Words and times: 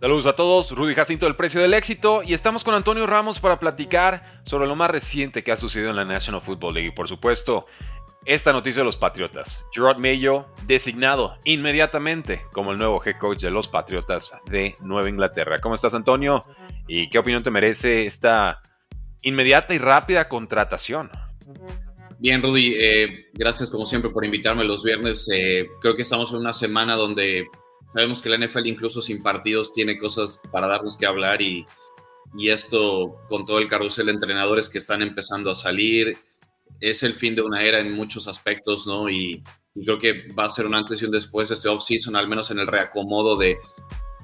Saludos 0.00 0.26
a 0.26 0.34
todos, 0.34 0.70
Rudy 0.70 0.94
Jacinto 0.94 1.26
del 1.26 1.34
Precio 1.34 1.60
del 1.60 1.74
Éxito 1.74 2.22
y 2.22 2.32
estamos 2.32 2.62
con 2.62 2.72
Antonio 2.72 3.04
Ramos 3.04 3.40
para 3.40 3.58
platicar 3.58 4.40
sobre 4.44 4.68
lo 4.68 4.76
más 4.76 4.92
reciente 4.92 5.42
que 5.42 5.50
ha 5.50 5.56
sucedido 5.56 5.90
en 5.90 5.96
la 5.96 6.04
National 6.04 6.40
Football 6.40 6.74
League 6.74 6.90
y 6.90 6.92
por 6.92 7.08
supuesto 7.08 7.66
esta 8.24 8.52
noticia 8.52 8.82
de 8.82 8.84
los 8.84 8.96
Patriotas. 8.96 9.66
Gerard 9.72 9.98
Mayo 9.98 10.46
designado 10.68 11.36
inmediatamente 11.42 12.42
como 12.52 12.70
el 12.70 12.78
nuevo 12.78 13.02
head 13.04 13.18
coach 13.18 13.40
de 13.40 13.50
los 13.50 13.66
Patriotas 13.66 14.40
de 14.48 14.76
Nueva 14.78 15.08
Inglaterra. 15.08 15.58
¿Cómo 15.58 15.74
estás 15.74 15.94
Antonio? 15.94 16.44
¿Y 16.86 17.10
qué 17.10 17.18
opinión 17.18 17.42
te 17.42 17.50
merece 17.50 18.06
esta 18.06 18.62
inmediata 19.22 19.74
y 19.74 19.78
rápida 19.78 20.28
contratación? 20.28 21.10
Bien, 22.20 22.40
Rudy, 22.40 22.76
eh, 22.78 23.30
gracias 23.34 23.68
como 23.68 23.84
siempre 23.84 24.12
por 24.12 24.24
invitarme 24.24 24.62
los 24.62 24.84
viernes. 24.84 25.28
Eh, 25.32 25.66
creo 25.80 25.96
que 25.96 26.02
estamos 26.02 26.30
en 26.30 26.36
una 26.36 26.52
semana 26.52 26.94
donde 26.94 27.48
Sabemos 27.92 28.20
que 28.20 28.28
la 28.28 28.38
NFL 28.38 28.66
incluso 28.66 29.00
sin 29.00 29.22
partidos 29.22 29.72
tiene 29.72 29.98
cosas 29.98 30.40
para 30.52 30.68
darnos 30.68 30.96
que 30.96 31.06
hablar 31.06 31.40
y, 31.40 31.66
y 32.36 32.50
esto 32.50 33.16
con 33.28 33.46
todo 33.46 33.58
el 33.58 33.68
carrusel 33.68 34.06
de 34.06 34.12
entrenadores 34.12 34.68
que 34.68 34.78
están 34.78 35.02
empezando 35.02 35.50
a 35.50 35.54
salir, 35.54 36.16
es 36.80 37.02
el 37.02 37.14
fin 37.14 37.34
de 37.34 37.42
una 37.42 37.62
era 37.62 37.80
en 37.80 37.92
muchos 37.92 38.28
aspectos, 38.28 38.86
¿no? 38.86 39.08
Y, 39.08 39.42
creo 39.84 40.00
que 40.00 40.26
va 40.32 40.46
a 40.46 40.50
ser 40.50 40.66
un 40.66 40.74
antes 40.74 41.00
y 41.00 41.04
un 41.04 41.12
después 41.12 41.52
este 41.52 41.68
off-season, 41.68 42.16
al 42.16 42.26
menos 42.26 42.50
en 42.50 42.58
el 42.58 42.66
reacomodo 42.66 43.36
de 43.36 43.58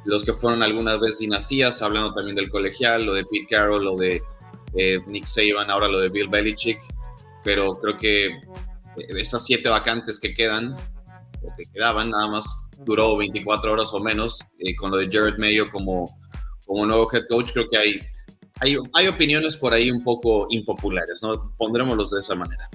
los 0.05 0.25
que 0.25 0.33
fueron 0.33 0.65
algunas 0.65 0.99
veces 0.99 1.21
dinastías, 1.21 1.81
hablando 1.81 2.13
también 2.13 2.35
del 2.35 2.51
colegial, 2.51 3.05
lo 3.05 3.15
de 3.15 3.25
Pete 3.25 3.47
Carroll, 3.51 3.85
lo 3.85 3.97
de 3.97 4.21
eh, 4.75 4.99
Nick 5.07 5.27
Saban, 5.27 5.71
ahora 5.71 5.87
lo 5.87 6.01
de 6.01 6.09
Bill 6.09 6.27
Belichick, 6.27 6.81
pero 7.45 7.75
creo 7.75 7.97
que 7.97 8.27
eh, 8.27 8.41
esas 9.11 9.45
siete 9.47 9.69
vacantes 9.69 10.19
que 10.19 10.35
quedan 10.35 10.75
que 11.57 11.65
quedaban, 11.73 12.11
nada 12.11 12.29
más 12.29 12.69
duró 12.85 13.17
24 13.17 13.73
horas 13.73 13.91
o 13.93 14.01
menos, 14.01 14.41
eh, 14.59 14.75
con 14.77 14.91
lo 14.91 14.99
de 14.99 15.09
Jared 15.11 15.39
Mayo 15.39 15.71
como, 15.71 16.11
como 16.67 16.87
nuevo 16.87 17.09
head 17.13 17.25
coach, 17.29 17.53
creo 17.53 17.69
que 17.71 17.79
hay, 17.79 17.99
hay, 18.61 18.77
hay 18.93 19.09
opiniones 19.09 19.57
por 19.57 19.73
ahí 19.73 19.91
un 19.91 20.03
poco 20.03 20.47
impopulares, 20.51 21.23
¿no? 21.23 21.55
Pondrémoslos 21.57 22.11
de 22.11 22.21
esa 22.21 22.35
manera. 22.35 22.69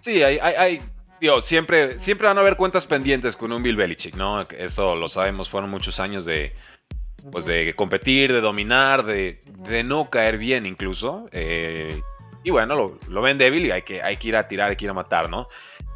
Sí, 0.00 0.22
hay, 0.22 0.38
hay, 0.38 0.80
digo, 1.20 1.40
siempre, 1.40 1.98
siempre 2.00 2.26
van 2.26 2.38
a 2.38 2.40
haber 2.40 2.56
cuentas 2.56 2.86
pendientes 2.86 3.36
con 3.36 3.52
un 3.52 3.62
Bill 3.62 3.76
Belichick, 3.76 4.16
¿no? 4.16 4.40
Eso 4.42 4.96
lo 4.96 5.08
sabemos, 5.08 5.48
fueron 5.48 5.70
muchos 5.70 6.00
años 6.00 6.24
de, 6.24 6.52
pues 7.30 7.46
de 7.46 7.74
competir, 7.74 8.32
de 8.32 8.40
dominar, 8.40 9.04
de, 9.04 9.40
de 9.46 9.84
no 9.84 10.10
caer 10.10 10.38
bien 10.38 10.66
incluso. 10.66 11.28
Eh, 11.30 12.02
y 12.42 12.50
bueno, 12.50 12.74
lo, 12.74 12.98
lo, 13.08 13.22
ven 13.22 13.38
débil 13.38 13.66
y 13.66 13.70
hay 13.70 13.82
que, 13.82 14.02
hay 14.02 14.16
que 14.16 14.28
ir 14.28 14.36
a 14.36 14.48
tirar, 14.48 14.70
hay 14.70 14.76
que 14.76 14.84
ir 14.84 14.90
a 14.90 14.94
matar, 14.94 15.30
¿no? 15.30 15.48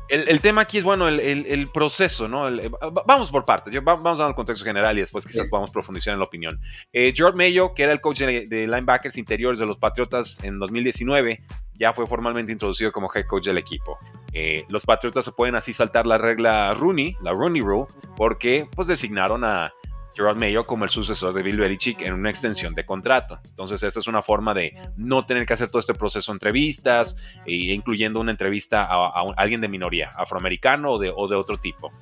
El, 0.09 0.41
tema 0.41 0.63
aquí 0.63 0.79
es, 0.79 0.85
bueno, 0.85 1.09
el, 1.09 1.71
proceso, 1.73 2.29
¿no? 2.29 2.49
Eh, 2.49 2.71
vamos 3.07 3.31
por 3.31 3.45
partes. 3.45 3.75
vamos 3.83 4.19
a 4.19 4.23
dar 4.23 4.31
el 4.31 4.37
contexto 4.37 4.65
general 4.65 4.97
y 4.97 5.01
después 5.01 5.27
quizás 5.27 5.49
podamos 5.49 5.71
profundizar 5.71 6.13
en 6.13 6.21
la 6.21 6.27
opinión. 6.27 6.61
Eh, 6.93 7.13
George 7.15 7.37
Mayo, 7.37 7.75
que 7.75 7.83
era 7.83 7.93
el 7.93 8.01
coach 8.01 8.21
de, 8.21 8.47
linebackers 8.67 9.17
interiores 9.19 9.59
de 9.59 9.67
los 9.67 9.79
Patriotas 9.79 10.43
en 10.45 10.59
2019, 10.59 11.43
ya 11.75 11.93
fue 11.93 12.07
formalmente 12.07 12.53
introducido 12.53 12.93
como 12.93 13.11
head 13.13 13.27
coach 13.27 13.47
del 13.47 13.59
equipo. 13.59 13.99
Eh, 14.33 14.65
los 14.69 14.85
Patriotas 14.85 15.25
se 15.25 15.33
pueden 15.33 15.57
así 15.57 15.73
saltar 15.73 16.07
la 16.07 16.19
regla 16.19 16.73
Rooney, 16.75 17.17
la 17.23 17.33
Rooney 17.33 17.63
Rule, 17.63 17.87
porque 18.17 18.69
pues 18.75 18.89
designaron 18.89 19.45
a, 19.45 19.73
Gerard 20.17 20.37
Mayo 20.37 20.67
como 20.67 20.85
el 20.85 20.91
sucesor 20.91 21.35
de 21.35 21.43
Bill 21.43 21.59
Belichick 21.59 22.01
en 22.01 22.15
una 22.15 22.31
extensión 22.31 22.75
de 22.75 22.87
contrato. 22.87 23.39
Entonces, 23.45 23.83
esta 23.83 24.01
es 24.01 24.07
una 24.07 24.23
forma 24.23 24.55
de 24.55 24.75
no 24.97 25.27
tener 25.27 25.45
que 25.45 25.53
hacer 25.53 25.69
todo 25.69 25.79
este 25.79 25.95
proceso 25.95 26.33
de 26.33 26.37
entrevistas, 26.37 27.17
e 27.45 27.55
incluyendo 27.55 28.19
una 28.19 28.31
entrevista 28.31 28.85
a, 28.85 29.25
alguien 29.37 29.61
de 29.61 29.69
minoría, 29.69 30.11
afroamericano 30.17 30.93
o 30.93 30.99
de, 30.99 31.11
otro 31.11 31.59
tipo. 31.59 31.93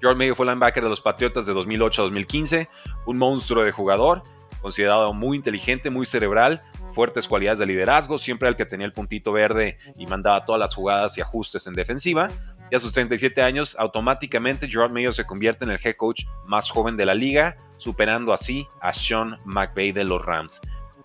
Gerard 0.00 0.16
Mayo 0.16 0.34
fue 0.34 0.46
linebacker 0.46 0.82
de 0.82 0.88
los 0.90 1.00
Patriotas 1.00 1.46
de 1.46 1.52
2008 1.52 2.02
a 2.02 2.04
2015, 2.04 2.68
un 3.06 3.18
monstruo 3.18 3.62
de 3.62 3.70
jugador, 3.70 4.22
considerado 4.60 5.12
muy 5.12 5.36
inteligente, 5.36 5.90
muy 5.90 6.06
cerebral, 6.06 6.62
fuertes 6.92 7.28
cualidades 7.28 7.60
de 7.60 7.66
liderazgo, 7.66 8.18
siempre 8.18 8.48
el 8.48 8.56
que 8.56 8.66
tenía 8.66 8.86
el 8.86 8.92
puntito 8.92 9.32
verde 9.32 9.78
y 9.96 10.06
mandaba 10.06 10.44
todas 10.44 10.58
las 10.58 10.74
jugadas 10.74 11.16
y 11.16 11.20
ajustes 11.20 11.66
en 11.66 11.74
defensiva, 11.74 12.28
y 12.72 12.74
a 12.74 12.78
sus 12.78 12.94
37 12.94 13.42
años, 13.42 13.76
automáticamente 13.78 14.66
Gerard 14.66 14.90
Mayo 14.90 15.12
se 15.12 15.26
convierte 15.26 15.66
en 15.66 15.72
el 15.72 15.80
head 15.84 15.94
coach 15.94 16.24
más 16.46 16.70
joven 16.70 16.96
de 16.96 17.04
la 17.04 17.14
liga, 17.14 17.54
superando 17.76 18.32
así 18.32 18.66
a 18.80 18.94
Sean 18.94 19.38
McVay 19.44 19.92
de 19.92 20.04
los 20.04 20.24
Rams. 20.24 20.58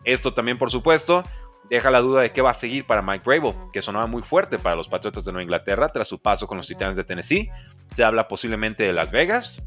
Esto 0.06 0.34
también, 0.34 0.58
por 0.58 0.72
supuesto, 0.72 1.24
deja 1.70 1.92
la 1.92 2.00
duda 2.00 2.22
de 2.22 2.32
qué 2.32 2.42
va 2.42 2.52
a 2.52 2.54
seguir 2.54 2.88
para 2.88 3.02
Mike 3.02 3.26
Bravo, 3.26 3.70
que 3.74 3.82
sonaba 3.82 4.08
muy 4.08 4.22
fuerte 4.24 4.58
para 4.58 4.78
los 4.78 4.88
Patriotas 4.88 5.26
de 5.26 5.34
Nueva 5.34 5.44
Inglaterra 5.44 5.90
tras 5.90 6.08
su 6.08 6.22
paso 6.22 6.48
con 6.48 6.56
los 6.56 6.68
Titanes 6.68 6.96
de 6.96 7.04
Tennessee. 7.04 7.50
Se 7.94 8.02
habla 8.02 8.30
posiblemente 8.30 8.84
de 8.84 8.94
Las 8.94 9.12
Vegas, 9.12 9.62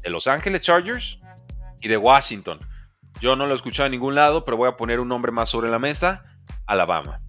de 0.00 0.08
Los 0.08 0.26
Ángeles 0.28 0.62
Chargers 0.62 1.20
y 1.82 1.88
de 1.88 1.98
Washington. 1.98 2.60
Yo 3.20 3.36
no 3.36 3.44
lo 3.44 3.52
he 3.52 3.56
escuchado 3.56 3.84
en 3.84 3.92
ningún 3.92 4.14
lado, 4.14 4.46
pero 4.46 4.56
voy 4.56 4.70
a 4.70 4.78
poner 4.78 5.00
un 5.00 5.08
nombre 5.08 5.32
más 5.32 5.50
sobre 5.50 5.68
la 5.68 5.78
mesa, 5.78 6.24
Alabama. 6.64 7.20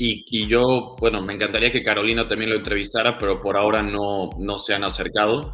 Y, 0.00 0.46
yo, 0.46 0.94
bueno, 1.00 1.20
me 1.22 1.34
encantaría 1.34 1.72
que 1.72 1.82
Carolina 1.82 2.28
también 2.28 2.50
lo 2.50 2.56
entrevistara, 2.56 3.18
pero 3.18 3.42
por 3.42 3.56
ahora 3.56 3.82
no, 3.82 4.30
no 4.38 4.58
se 4.60 4.72
han 4.72 4.84
acercado. 4.84 5.52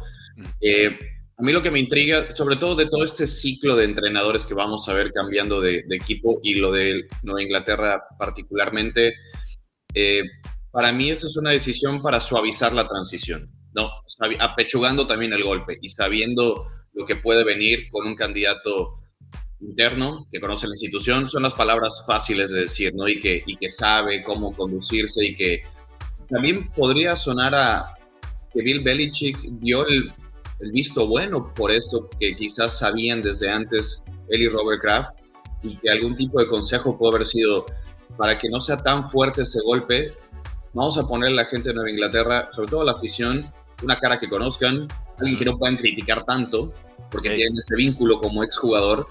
Eh, 0.61 0.95
a 1.37 1.41
mí 1.41 1.51
lo 1.51 1.63
que 1.63 1.71
me 1.71 1.79
intriga, 1.79 2.29
sobre 2.29 2.57
todo 2.57 2.75
de 2.75 2.85
todo 2.85 3.03
este 3.03 3.25
ciclo 3.25 3.75
de 3.75 3.85
entrenadores 3.85 4.45
que 4.45 4.53
vamos 4.53 4.87
a 4.87 4.93
ver 4.93 5.11
cambiando 5.11 5.59
de, 5.59 5.83
equipo 5.89 6.39
y 6.43 6.55
lo 6.55 6.71
de 6.71 7.07
Nueva 7.23 7.41
Inglaterra 7.41 8.03
particularmente, 8.19 9.15
eh, 9.95 10.23
para 10.69 10.91
mí 10.91 11.09
eso 11.09 11.25
es 11.25 11.35
una 11.37 11.49
decisión 11.49 12.03
para 12.03 12.19
suavizar 12.19 12.71
la 12.71 12.87
transición, 12.87 13.49
¿no? 13.73 13.89
Apechugando 14.39 15.07
también 15.07 15.33
el 15.33 15.43
golpe 15.43 15.79
y 15.81 15.89
sabiendo 15.89 16.65
lo 16.93 17.05
que 17.07 17.15
puede 17.15 17.43
venir 17.43 17.89
con 17.89 18.05
un 18.05 18.15
candidato 18.15 18.99
interno, 19.61 20.27
que 20.31 20.39
conoce 20.39 20.67
la 20.67 20.73
institución, 20.73 21.29
son 21.29 21.43
las 21.43 21.53
palabras 21.53 22.03
fáciles 22.05 22.51
de 22.51 22.61
decir, 22.61 22.93
¿no? 22.93 23.07
Y 23.07 23.19
que, 23.19 23.43
y 23.45 23.57
que 23.57 23.69
sabe 23.69 24.23
cómo 24.23 24.53
conducirse 24.53 25.25
y 25.25 25.35
que 25.35 25.63
también 26.29 26.69
podría 26.71 27.15
sonar 27.15 27.55
a 27.55 27.95
que 28.53 28.61
Bill 28.61 28.83
Belichick 28.83 29.37
dio 29.59 29.85
el, 29.87 30.11
visto 30.71 31.05
bueno 31.05 31.53
por 31.53 31.69
eso 31.69 32.09
que 32.17 32.33
quizás 32.35 32.79
sabían 32.79 33.21
desde 33.21 33.49
antes 33.49 34.01
él 34.29 34.43
y 34.43 34.47
Robert 34.47 34.81
Kraft 34.81 35.09
y 35.63 35.75
que 35.77 35.89
algún 35.89 36.15
tipo 36.15 36.39
de 36.39 36.47
consejo 36.47 36.97
puede 36.97 37.15
haber 37.15 37.27
sido 37.27 37.65
para 38.17 38.37
que 38.39 38.49
no 38.49 38.61
sea 38.61 38.77
tan 38.77 39.09
fuerte 39.09 39.43
ese 39.43 39.59
golpe, 39.65 40.13
vamos 40.73 40.97
a 40.97 41.05
poner 41.05 41.29
a 41.31 41.33
la 41.33 41.45
gente 41.45 41.69
de 41.69 41.75
Nueva 41.75 41.89
Inglaterra, 41.89 42.49
sobre 42.53 42.69
todo 42.69 42.81
a 42.81 42.85
la 42.85 42.91
afición, 42.93 43.51
una 43.83 43.99
cara 43.99 44.17
que 44.19 44.29
conozcan, 44.29 44.87
alguien 45.19 45.37
que 45.37 45.45
no 45.45 45.57
puedan 45.57 45.75
criticar 45.75 46.23
tanto, 46.23 46.71
porque 47.11 47.31
tienen 47.31 47.57
ese 47.59 47.75
vínculo 47.75 48.19
como 48.19 48.43
exjugador, 48.43 49.07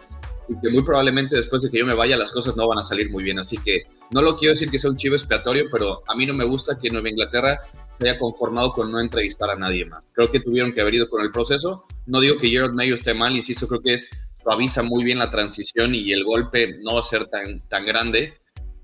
y 0.48 0.60
que 0.60 0.70
muy 0.70 0.82
probablemente 0.82 1.36
después 1.36 1.62
de 1.62 1.70
que 1.70 1.78
yo 1.78 1.86
me 1.86 1.94
vaya 1.94 2.16
las 2.16 2.32
cosas 2.32 2.56
no 2.56 2.68
van 2.68 2.78
a 2.78 2.84
salir 2.84 3.10
muy 3.10 3.24
bien. 3.24 3.38
Así 3.38 3.56
que 3.58 3.82
no 4.10 4.22
lo 4.22 4.36
quiero 4.36 4.52
decir 4.52 4.70
que 4.70 4.78
sea 4.78 4.90
un 4.90 4.96
chivo 4.96 5.14
expiatorio, 5.14 5.66
pero 5.70 6.02
a 6.06 6.14
mí 6.14 6.26
no 6.26 6.34
me 6.34 6.44
gusta 6.44 6.78
que 6.78 6.90
Nueva 6.90 7.08
Inglaterra 7.08 7.60
se 7.98 8.08
haya 8.08 8.18
conformado 8.18 8.72
con 8.72 8.90
no 8.90 9.00
entrevistar 9.00 9.50
a 9.50 9.56
nadie 9.56 9.84
más. 9.84 10.06
Creo 10.12 10.30
que 10.30 10.40
tuvieron 10.40 10.72
que 10.72 10.80
haber 10.80 10.94
ido 10.94 11.08
con 11.08 11.22
el 11.22 11.30
proceso. 11.30 11.84
No 12.06 12.20
digo 12.20 12.38
que 12.38 12.48
Gerard 12.48 12.72
Mayo 12.72 12.94
esté 12.94 13.14
mal, 13.14 13.34
insisto, 13.34 13.68
creo 13.68 13.82
que 13.82 13.94
es 13.94 14.10
suaviza 14.42 14.82
muy 14.82 15.04
bien 15.04 15.18
la 15.18 15.30
transición 15.30 15.94
y 15.94 16.12
el 16.12 16.24
golpe 16.24 16.78
no 16.82 16.94
va 16.94 17.00
a 17.00 17.04
ser 17.04 17.26
tan, 17.26 17.60
tan 17.68 17.86
grande, 17.86 18.34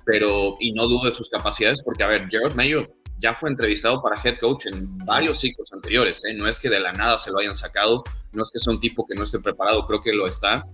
pero 0.06 0.56
y 0.58 0.72
no 0.72 0.86
dudo 0.86 1.04
de 1.04 1.12
sus 1.12 1.28
capacidades 1.28 1.82
porque, 1.84 2.02
a 2.02 2.06
ver, 2.06 2.28
Gerard 2.30 2.54
Mayo 2.54 2.88
ya 3.18 3.34
fue 3.34 3.50
entrevistado 3.50 4.02
para 4.02 4.20
head 4.24 4.38
coach 4.40 4.66
en 4.66 4.96
varios 5.04 5.38
ciclos 5.38 5.70
anteriores, 5.72 6.24
¿eh? 6.24 6.32
no 6.32 6.48
es 6.48 6.58
que 6.58 6.70
de 6.70 6.80
la 6.80 6.92
nada 6.92 7.18
se 7.18 7.30
lo 7.30 7.38
hayan 7.38 7.54
sacado, 7.54 8.02
no 8.32 8.44
es 8.44 8.50
que 8.50 8.58
sea 8.58 8.72
un 8.72 8.80
tipo 8.80 9.06
que 9.06 9.14
no 9.14 9.24
esté 9.24 9.38
preparado, 9.40 9.86
creo 9.86 10.02
que 10.02 10.14
lo 10.14 10.26
está 10.26 10.64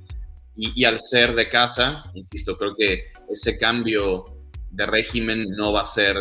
y, 0.56 0.84
al 0.84 0.98
ser 0.98 1.34
de 1.34 1.48
casa, 1.48 2.04
insisto, 2.14 2.56
creo 2.56 2.74
que 2.76 3.12
ese 3.30 3.58
cambio 3.58 4.24
de 4.70 4.86
régimen 4.86 5.46
no 5.50 5.72
va 5.72 5.82
a 5.82 5.86
ser 5.86 6.16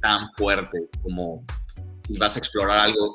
tan 0.00 0.28
fuerte 0.32 0.78
como 1.02 1.44
si 2.06 2.18
vas 2.18 2.36
a 2.36 2.40
explorar 2.40 2.78
algo 2.78 3.14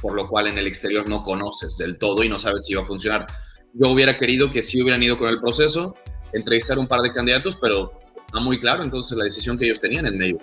por 0.00 0.14
lo 0.14 0.28
cual 0.28 0.48
en 0.48 0.58
el 0.58 0.66
exterior 0.66 1.08
no 1.08 1.22
conoces 1.22 1.76
del 1.78 1.98
todo 1.98 2.22
y 2.22 2.28
no 2.28 2.38
sabes 2.38 2.66
si 2.66 2.74
va 2.74 2.82
a 2.82 2.86
funcionar. 2.86 3.26
Yo 3.74 3.90
hubiera 3.90 4.18
querido 4.18 4.50
que 4.52 4.62
sí 4.62 4.80
hubieran 4.80 5.02
ido 5.02 5.18
con 5.18 5.28
el 5.28 5.40
proceso, 5.40 5.94
entrevistar 6.32 6.78
un 6.78 6.86
par 6.86 7.00
de 7.00 7.12
candidatos, 7.12 7.56
pero 7.60 7.92
está 8.18 8.40
muy 8.40 8.58
claro 8.58 8.82
entonces 8.82 9.16
la 9.16 9.24
decisión 9.24 9.58
que 9.58 9.66
ellos 9.66 9.80
tenían 9.80 10.06
en 10.06 10.18
medio. 10.18 10.38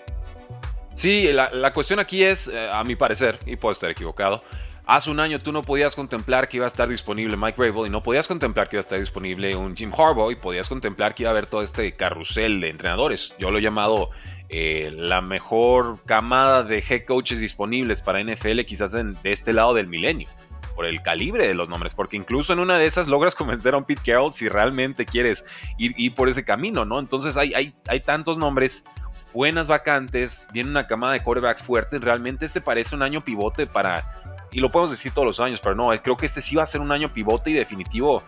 Sí, 0.96 1.32
la, 1.32 1.74
cuestión 1.74 2.00
aquí 2.00 2.24
es, 2.24 2.48
eh, 2.48 2.70
a 2.72 2.84
mi 2.84 2.96
parecer, 2.96 3.40
y 3.46 3.56
puedo 3.56 3.74
estar 3.74 3.90
equivocado, 3.90 4.44
Hace 4.86 5.10
un 5.10 5.22
año 5.22 5.40
tú 5.40 5.54
no 5.54 5.62
podías 5.62 5.96
contemplar 5.96 6.50
que 6.50 6.58
iba 6.58 6.66
a 6.66 6.68
estar 6.68 6.90
disponible 6.90 7.38
Mike 7.38 7.56
Rabel 7.58 7.88
y 7.88 7.90
no 7.90 8.04
podías 8.04 8.28
contemplar 8.28 8.68
que 8.68 8.76
iba 8.76 8.82
a 8.82 8.86
estar 8.86 9.00
disponible 9.00 9.56
un 9.56 9.78
Jim 9.78 9.94
Harbaugh 9.94 10.30
y 10.30 10.36
podías 10.36 10.68
contemplar 10.68 11.16
que 11.16 11.24
iba 11.24 11.30
a 11.30 11.32
haber 11.32 11.46
todo 11.46 11.62
este 11.62 11.94
carrusel 11.94 12.60
de 12.60 12.68
entrenadores. 12.68 13.34
Yo 13.40 13.50
lo 13.50 13.60
he 13.60 13.62
llamado 13.62 14.10
eh, 14.50 14.92
la 14.94 15.22
mejor 15.22 16.00
camada 16.06 16.64
de 16.64 16.80
head 16.80 17.06
coaches 17.06 17.40
disponibles 17.40 18.02
para 18.02 18.22
NFL 18.22 18.60
quizás 18.68 18.92
de 18.92 19.16
este 19.24 19.54
lado 19.54 19.74
del 19.74 19.88
milenio 19.88 20.28
por 20.76 20.86
el 20.86 21.02
calibre 21.02 21.48
de 21.48 21.54
los 21.54 21.70
nombres, 21.70 21.94
porque 21.94 22.18
incluso 22.18 22.52
en 22.52 22.60
una 22.60 22.78
de 22.78 22.86
esas 22.86 23.08
logras 23.08 23.36
convencer 23.36 23.76
a 23.76 23.78
un 23.78 23.86
Pete 23.86 24.02
Carroll 24.06 24.34
si 24.34 24.50
realmente 24.50 25.06
quieres 25.06 25.46
ir, 25.78 26.14
por 26.16 26.30
ese 26.30 26.44
camino, 26.44 26.84
¿no? 26.84 27.00
Entonces 27.00 27.38
hay, 27.38 27.54
hay, 27.54 27.74
hay 27.88 28.00
tantos 28.02 28.38
nombres, 28.38 28.84
buenas 29.34 29.68
vacantes, 29.68 30.48
viene 30.54 30.70
una 30.70 30.88
camada 30.88 31.14
de 31.14 31.22
quarterbacks 31.22 31.64
fuertes, 31.64 32.02
realmente 32.02 32.46
este 32.46 32.62
parece 32.62 32.96
un 32.96 33.02
año 33.02 33.24
pivote 33.24 33.68
para 33.68 34.22
y 34.52 34.60
lo 34.60 34.70
podemos 34.70 34.92
decir 34.92 35.12
todos 35.12 35.26
los 35.26 35.40
años, 35.40 35.60
pero 35.62 35.74
no, 35.74 35.90
creo 36.02 36.16
que 36.16 36.28
este 36.28 36.42
sí 36.42 36.56
va 36.56 36.64
a 36.64 36.68
ser 36.68 36.80
un 36.80 36.92
año 36.92 37.12
pivote 37.12 37.50
y 37.50 37.54
definitivo 37.54 38.24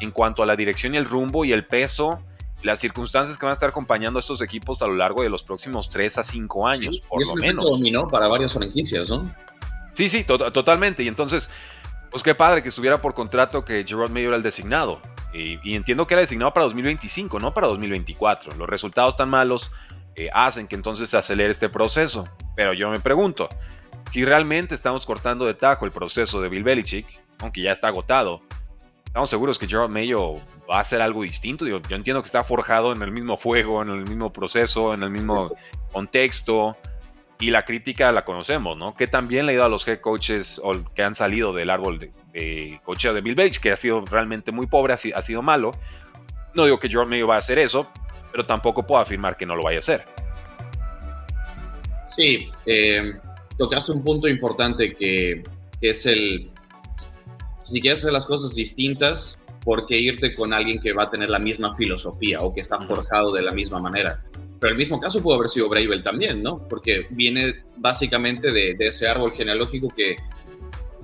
en 0.00 0.12
cuanto 0.12 0.42
a 0.42 0.46
la 0.46 0.54
dirección 0.54 0.94
y 0.94 0.98
el 0.98 1.04
rumbo 1.04 1.44
y 1.44 1.52
el 1.52 1.66
peso, 1.66 2.20
las 2.62 2.78
circunstancias 2.78 3.36
que 3.36 3.44
van 3.44 3.50
a 3.50 3.54
estar 3.54 3.68
acompañando 3.68 4.18
a 4.18 4.20
estos 4.20 4.40
equipos 4.40 4.80
a 4.82 4.86
lo 4.86 4.94
largo 4.94 5.22
de 5.22 5.28
los 5.28 5.42
próximos 5.42 5.88
3 5.88 6.18
a 6.18 6.24
5 6.24 6.68
años, 6.68 7.00
por 7.08 7.26
lo 7.26 7.34
menos. 7.34 7.64
dominó 7.64 8.08
para 8.08 8.28
varias 8.28 8.54
franquicias, 8.54 9.10
¿no? 9.10 9.30
Sí, 9.94 10.08
sí, 10.08 10.24
totalmente. 10.24 11.02
Y 11.02 11.08
entonces, 11.08 11.50
pues 12.10 12.22
qué 12.22 12.34
padre 12.34 12.62
que 12.62 12.68
estuviera 12.68 12.98
por 12.98 13.14
contrato 13.14 13.64
que 13.64 13.84
Gerard 13.86 14.10
Mayo 14.10 14.28
era 14.28 14.36
el 14.36 14.42
designado. 14.42 15.00
Y, 15.32 15.74
entiendo 15.74 16.06
que 16.06 16.14
era 16.14 16.20
designado 16.20 16.52
para 16.54 16.64
2025, 16.64 17.40
no 17.40 17.52
para 17.52 17.66
2024. 17.66 18.54
Los 18.56 18.68
resultados 18.68 19.16
tan 19.16 19.28
malos 19.28 19.72
eh, 20.16 20.30
hacen 20.32 20.66
que 20.66 20.76
entonces 20.76 21.10
se 21.10 21.16
acelere 21.16 21.50
este 21.50 21.68
proceso. 21.68 22.28
Pero 22.56 22.72
yo 22.72 22.90
me 22.90 23.00
pregunto, 23.00 23.48
si 24.10 24.24
realmente 24.24 24.74
estamos 24.74 25.06
cortando 25.06 25.46
de 25.46 25.54
tajo 25.54 25.84
el 25.84 25.92
proceso 25.92 26.40
de 26.40 26.48
Bill 26.48 26.62
Belichick, 26.62 27.06
aunque 27.40 27.62
ya 27.62 27.72
está 27.72 27.88
agotado, 27.88 28.42
estamos 29.06 29.28
seguros 29.30 29.58
que 29.58 29.66
Gerard 29.66 29.90
Mayo 29.90 30.36
va 30.70 30.78
a 30.78 30.80
hacer 30.80 31.00
algo 31.00 31.22
distinto. 31.22 31.66
Yo, 31.66 31.80
yo 31.82 31.96
entiendo 31.96 32.22
que 32.22 32.26
está 32.26 32.44
forjado 32.44 32.92
en 32.92 33.02
el 33.02 33.10
mismo 33.10 33.36
fuego, 33.36 33.82
en 33.82 33.90
el 33.90 34.06
mismo 34.06 34.32
proceso, 34.32 34.94
en 34.94 35.02
el 35.02 35.10
mismo 35.10 35.54
contexto. 35.92 36.76
Y 37.40 37.50
la 37.50 37.64
crítica 37.64 38.12
la 38.12 38.24
conocemos, 38.24 38.76
¿no? 38.76 38.94
Que 38.94 39.06
también 39.06 39.46
le 39.46 39.52
ha 39.52 39.54
ido 39.56 39.64
a 39.64 39.68
los 39.68 39.86
head 39.86 40.00
coaches 40.00 40.60
que 40.94 41.02
han 41.02 41.14
salido 41.14 41.52
del 41.52 41.68
árbol 41.68 41.98
de, 41.98 42.12
de 42.32 42.80
de 42.86 43.20
Bill 43.20 43.34
Belichick, 43.34 43.62
que 43.62 43.72
ha 43.72 43.76
sido 43.76 44.04
realmente 44.04 44.52
muy 44.52 44.66
pobre, 44.66 44.94
ha, 44.94 45.22
sido 45.22 45.42
malo. 45.42 45.72
No 46.54 46.64
digo 46.64 46.78
que 46.78 46.88
Gerard 46.88 47.08
Mayo 47.08 47.26
va 47.26 47.34
a 47.34 47.38
hacer 47.38 47.58
eso, 47.58 47.90
pero 48.34 48.44
tampoco 48.44 48.84
puedo 48.84 49.00
afirmar 49.00 49.36
que 49.36 49.46
no 49.46 49.54
lo 49.54 49.62
vaya 49.62 49.76
a 49.76 49.78
hacer. 49.78 50.04
Sí, 52.16 52.48
eh, 52.66 53.12
tocaste 53.56 53.92
un 53.92 54.02
punto 54.02 54.26
importante 54.26 54.92
que, 54.96 55.44
es 55.80 56.04
el, 56.04 56.50
si 57.62 57.80
quieres 57.80 58.00
hacer 58.00 58.12
las 58.12 58.26
cosas 58.26 58.56
distintas, 58.56 59.38
¿por 59.62 59.86
qué 59.86 59.98
irte 59.98 60.34
con 60.34 60.52
alguien 60.52 60.80
que 60.80 60.92
va 60.92 61.04
a 61.04 61.10
tener 61.10 61.30
la 61.30 61.38
misma 61.38 61.76
filosofía 61.76 62.40
o 62.40 62.52
que 62.52 62.62
está 62.62 62.80
forjado 62.80 63.30
de 63.30 63.42
la 63.42 63.52
misma 63.52 63.78
manera? 63.78 64.20
Pero 64.58 64.72
el 64.72 64.78
mismo 64.78 64.98
caso 64.98 65.22
pudo 65.22 65.36
haber 65.36 65.50
sido 65.50 65.68
Bravel 65.68 66.02
también, 66.02 66.42
¿no? 66.42 66.58
Porque 66.68 67.06
viene 67.10 67.62
básicamente 67.76 68.50
de, 68.50 68.74
ese 68.80 69.06
árbol 69.06 69.32
genealógico 69.32 69.90
que, 69.94 70.16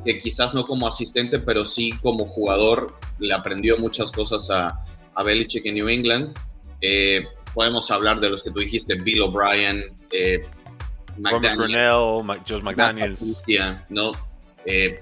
que, 0.04 0.18
quizás 0.18 0.52
no 0.52 0.66
como 0.66 0.88
asistente, 0.88 1.38
pero 1.38 1.64
sí 1.64 1.92
como 2.02 2.26
jugador 2.26 2.92
le 3.20 3.32
aprendió 3.32 3.78
muchas 3.78 4.10
cosas 4.10 4.50
a, 4.50 4.80
a 5.14 5.22
Belichick 5.22 5.64
en 5.66 5.74
New 5.76 5.88
England. 5.88 6.36
Eh, 6.80 7.24
podemos 7.54 7.90
hablar 7.90 8.20
de 8.20 8.30
los 8.30 8.42
que 8.42 8.50
tú 8.50 8.60
dijiste, 8.60 8.94
Bill 8.94 9.22
O'Brien, 9.22 9.84
eh, 10.12 10.42
McDaniel, 11.18 12.22
Josh 12.48 12.62
McDaniels. 12.62 13.44
¿no? 13.88 14.12
Eh, 14.64 15.00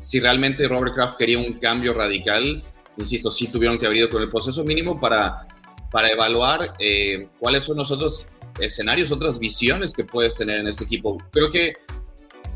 si 0.00 0.20
realmente 0.20 0.66
Robert 0.68 0.94
Kraft 0.94 1.18
quería 1.18 1.38
un 1.38 1.54
cambio 1.54 1.92
radical, 1.92 2.62
insisto, 2.96 3.30
sí 3.30 3.48
tuvieron 3.48 3.78
que 3.78 3.86
haber 3.86 3.98
ido 3.98 4.08
con 4.08 4.22
el 4.22 4.30
proceso 4.30 4.64
mínimo 4.64 5.00
para, 5.00 5.46
para 5.90 6.10
evaluar 6.10 6.74
eh, 6.78 7.28
cuáles 7.38 7.64
son 7.64 7.76
los 7.76 7.90
otros 7.90 8.26
escenarios, 8.60 9.12
otras 9.12 9.38
visiones 9.38 9.92
que 9.92 10.04
puedes 10.04 10.34
tener 10.34 10.60
en 10.60 10.68
este 10.68 10.84
equipo. 10.84 11.18
Creo 11.30 11.50
que, 11.50 11.74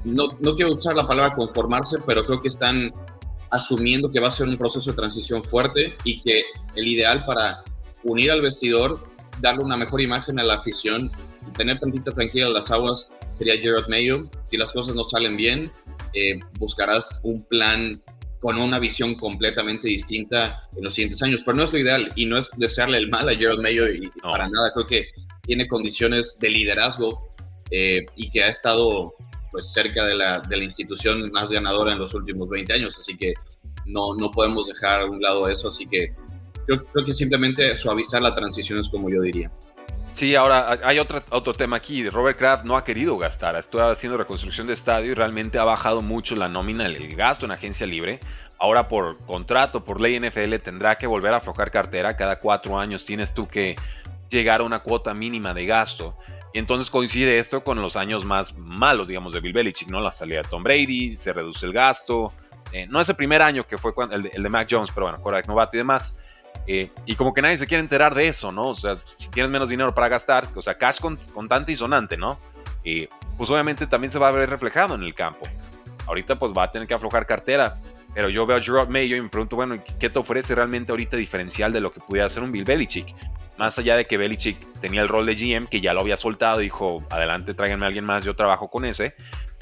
no, 0.04 0.28
no 0.40 0.56
quiero 0.56 0.74
usar 0.74 0.96
la 0.96 1.06
palabra 1.06 1.34
conformarse, 1.34 1.98
pero 2.06 2.24
creo 2.24 2.42
que 2.42 2.48
están 2.48 2.92
asumiendo 3.50 4.10
que 4.10 4.20
va 4.20 4.28
a 4.28 4.32
ser 4.32 4.48
un 4.48 4.56
proceso 4.56 4.90
de 4.90 4.96
transición 4.96 5.44
fuerte 5.44 5.96
y 6.04 6.20
que 6.22 6.42
el 6.74 6.86
ideal 6.86 7.24
para 7.24 7.62
unir 8.04 8.30
al 8.30 8.42
vestidor, 8.42 9.06
darle 9.40 9.64
una 9.64 9.76
mejor 9.76 10.00
imagen 10.00 10.38
a 10.38 10.44
la 10.44 10.54
afición 10.54 11.10
tener 11.52 11.78
tantita 11.78 12.12
tranquila 12.12 12.48
las 12.48 12.70
aguas 12.70 13.10
sería 13.30 13.58
Gerard 13.58 13.88
Mayo. 13.88 14.28
Si 14.42 14.56
las 14.56 14.72
cosas 14.72 14.94
no 14.94 15.04
salen 15.04 15.36
bien, 15.36 15.70
eh, 16.14 16.40
buscarás 16.58 17.20
un 17.22 17.44
plan 17.44 18.02
con 18.40 18.58
una 18.58 18.78
visión 18.78 19.14
completamente 19.14 19.88
distinta 19.88 20.60
en 20.76 20.84
los 20.84 20.94
siguientes 20.94 21.22
años. 21.22 21.42
Pero 21.44 21.56
no 21.56 21.64
es 21.64 21.72
lo 21.72 21.78
ideal 21.78 22.08
y 22.14 22.26
no 22.26 22.38
es 22.38 22.50
desearle 22.56 22.98
el 22.98 23.08
mal 23.08 23.28
a 23.28 23.34
Gerald 23.34 23.62
Mayo 23.62 23.88
y, 23.88 24.08
para 24.22 24.48
nada. 24.48 24.72
Creo 24.72 24.86
que 24.86 25.08
tiene 25.42 25.66
condiciones 25.68 26.38
de 26.38 26.50
liderazgo 26.50 27.34
eh, 27.70 28.06
y 28.16 28.30
que 28.30 28.44
ha 28.44 28.48
estado 28.48 29.14
pues 29.52 29.72
cerca 29.72 30.04
de 30.04 30.14
la, 30.14 30.40
de 30.40 30.56
la, 30.56 30.64
institución 30.64 31.30
más 31.30 31.50
ganadora 31.50 31.92
en 31.92 31.98
los 31.98 32.14
últimos 32.14 32.48
20 32.48 32.72
años. 32.72 32.98
Así 32.98 33.16
que 33.16 33.34
no, 33.86 34.14
no 34.14 34.30
podemos 34.30 34.66
dejar 34.66 35.02
a 35.02 35.06
un 35.06 35.20
lado 35.20 35.48
eso. 35.48 35.68
Así 35.68 35.86
que 35.86 36.14
creo, 36.66 36.84
creo 36.84 37.06
que 37.06 37.12
simplemente 37.12 37.74
suavizar 37.74 38.22
la 38.22 38.34
transición 38.34 38.78
es 38.80 38.88
como 38.88 39.08
yo 39.08 39.20
diría. 39.22 39.50
Sí, 40.16 40.34
ahora 40.34 40.78
hay 40.82 40.98
otro, 40.98 41.22
otro 41.28 41.52
tema 41.52 41.76
aquí. 41.76 42.08
Robert 42.08 42.38
Kraft 42.38 42.64
no 42.64 42.78
ha 42.78 42.84
querido 42.84 43.18
gastar. 43.18 43.54
Está 43.54 43.90
haciendo 43.90 44.16
reconstrucción 44.16 44.66
de 44.66 44.72
estadio 44.72 45.12
y 45.12 45.14
realmente 45.14 45.58
ha 45.58 45.64
bajado 45.64 46.00
mucho 46.00 46.34
la 46.36 46.48
nómina, 46.48 46.86
el 46.86 47.14
gasto 47.14 47.44
en 47.44 47.52
agencia 47.52 47.86
libre. 47.86 48.20
Ahora 48.58 48.88
por 48.88 49.18
contrato, 49.26 49.84
por 49.84 50.00
ley 50.00 50.18
NFL, 50.18 50.54
tendrá 50.64 50.96
que 50.96 51.06
volver 51.06 51.34
a 51.34 51.36
aflojar 51.36 51.70
cartera. 51.70 52.16
Cada 52.16 52.40
cuatro 52.40 52.78
años 52.78 53.04
tienes 53.04 53.34
tú 53.34 53.46
que 53.46 53.76
llegar 54.30 54.62
a 54.62 54.64
una 54.64 54.78
cuota 54.78 55.12
mínima 55.12 55.52
de 55.52 55.66
gasto. 55.66 56.16
Y 56.54 56.58
entonces 56.60 56.90
coincide 56.90 57.38
esto 57.38 57.62
con 57.62 57.82
los 57.82 57.96
años 57.96 58.24
más 58.24 58.56
malos, 58.56 59.08
digamos, 59.08 59.34
de 59.34 59.40
Bill 59.40 59.52
Belichick, 59.52 59.88
¿no? 59.88 60.00
La 60.00 60.10
salida 60.10 60.40
de 60.40 60.48
Tom 60.48 60.62
Brady, 60.62 61.14
se 61.14 61.34
reduce 61.34 61.66
el 61.66 61.74
gasto. 61.74 62.32
Eh, 62.72 62.86
no 62.88 63.02
es 63.02 63.08
el 63.10 63.16
primer 63.16 63.42
año 63.42 63.66
que 63.66 63.76
fue 63.76 63.92
el, 64.10 64.22
de, 64.22 64.30
el 64.30 64.42
de 64.42 64.48
Mac 64.48 64.66
Jones, 64.70 64.90
pero 64.94 65.04
bueno, 65.04 65.20
correcto, 65.20 65.52
novato 65.52 65.76
y 65.76 65.78
demás. 65.78 66.14
Eh, 66.66 66.90
y 67.04 67.14
como 67.14 67.32
que 67.32 67.42
nadie 67.42 67.58
se 67.58 67.66
quiere 67.66 67.82
enterar 67.82 68.14
de 68.14 68.28
eso, 68.28 68.50
¿no? 68.50 68.68
O 68.68 68.74
sea, 68.74 68.96
si 69.16 69.28
tienes 69.28 69.50
menos 69.50 69.68
dinero 69.68 69.94
para 69.94 70.08
gastar, 70.08 70.46
o 70.54 70.62
sea, 70.62 70.76
cash 70.76 70.98
contante 71.32 71.72
y 71.72 71.76
sonante, 71.76 72.16
¿no? 72.16 72.38
Y 72.82 73.08
pues 73.36 73.50
obviamente 73.50 73.86
también 73.86 74.10
se 74.10 74.18
va 74.18 74.28
a 74.28 74.32
ver 74.32 74.48
reflejado 74.48 74.94
en 74.94 75.02
el 75.02 75.14
campo. 75.14 75.46
Ahorita 76.06 76.38
pues 76.38 76.52
va 76.52 76.64
a 76.64 76.72
tener 76.72 76.86
que 76.86 76.94
aflojar 76.94 77.26
cartera. 77.26 77.80
Pero 78.14 78.30
yo 78.30 78.46
veo 78.46 78.56
a 78.56 78.62
Gerard 78.62 78.88
Mayo 78.88 79.14
y 79.14 79.20
me 79.20 79.28
pregunto, 79.28 79.56
bueno, 79.56 79.78
¿qué 79.98 80.08
te 80.08 80.18
ofrece 80.18 80.54
realmente 80.54 80.90
ahorita 80.90 81.18
diferencial 81.18 81.70
de 81.70 81.80
lo 81.80 81.92
que 81.92 82.00
pudiera 82.00 82.26
hacer 82.26 82.42
un 82.42 82.50
Bill 82.50 82.64
Belichick? 82.64 83.14
Más 83.58 83.78
allá 83.78 83.94
de 83.94 84.06
que 84.06 84.16
Belichick 84.16 84.56
tenía 84.80 85.02
el 85.02 85.08
rol 85.08 85.26
de 85.26 85.34
GM, 85.34 85.66
que 85.66 85.82
ya 85.82 85.92
lo 85.92 86.00
había 86.00 86.16
soltado, 86.16 86.60
dijo, 86.60 87.04
adelante, 87.10 87.52
tráiganme 87.52 87.84
a 87.84 87.88
alguien 87.88 88.06
más, 88.06 88.24
yo 88.24 88.34
trabajo 88.34 88.70
con 88.70 88.86
ese. 88.86 89.14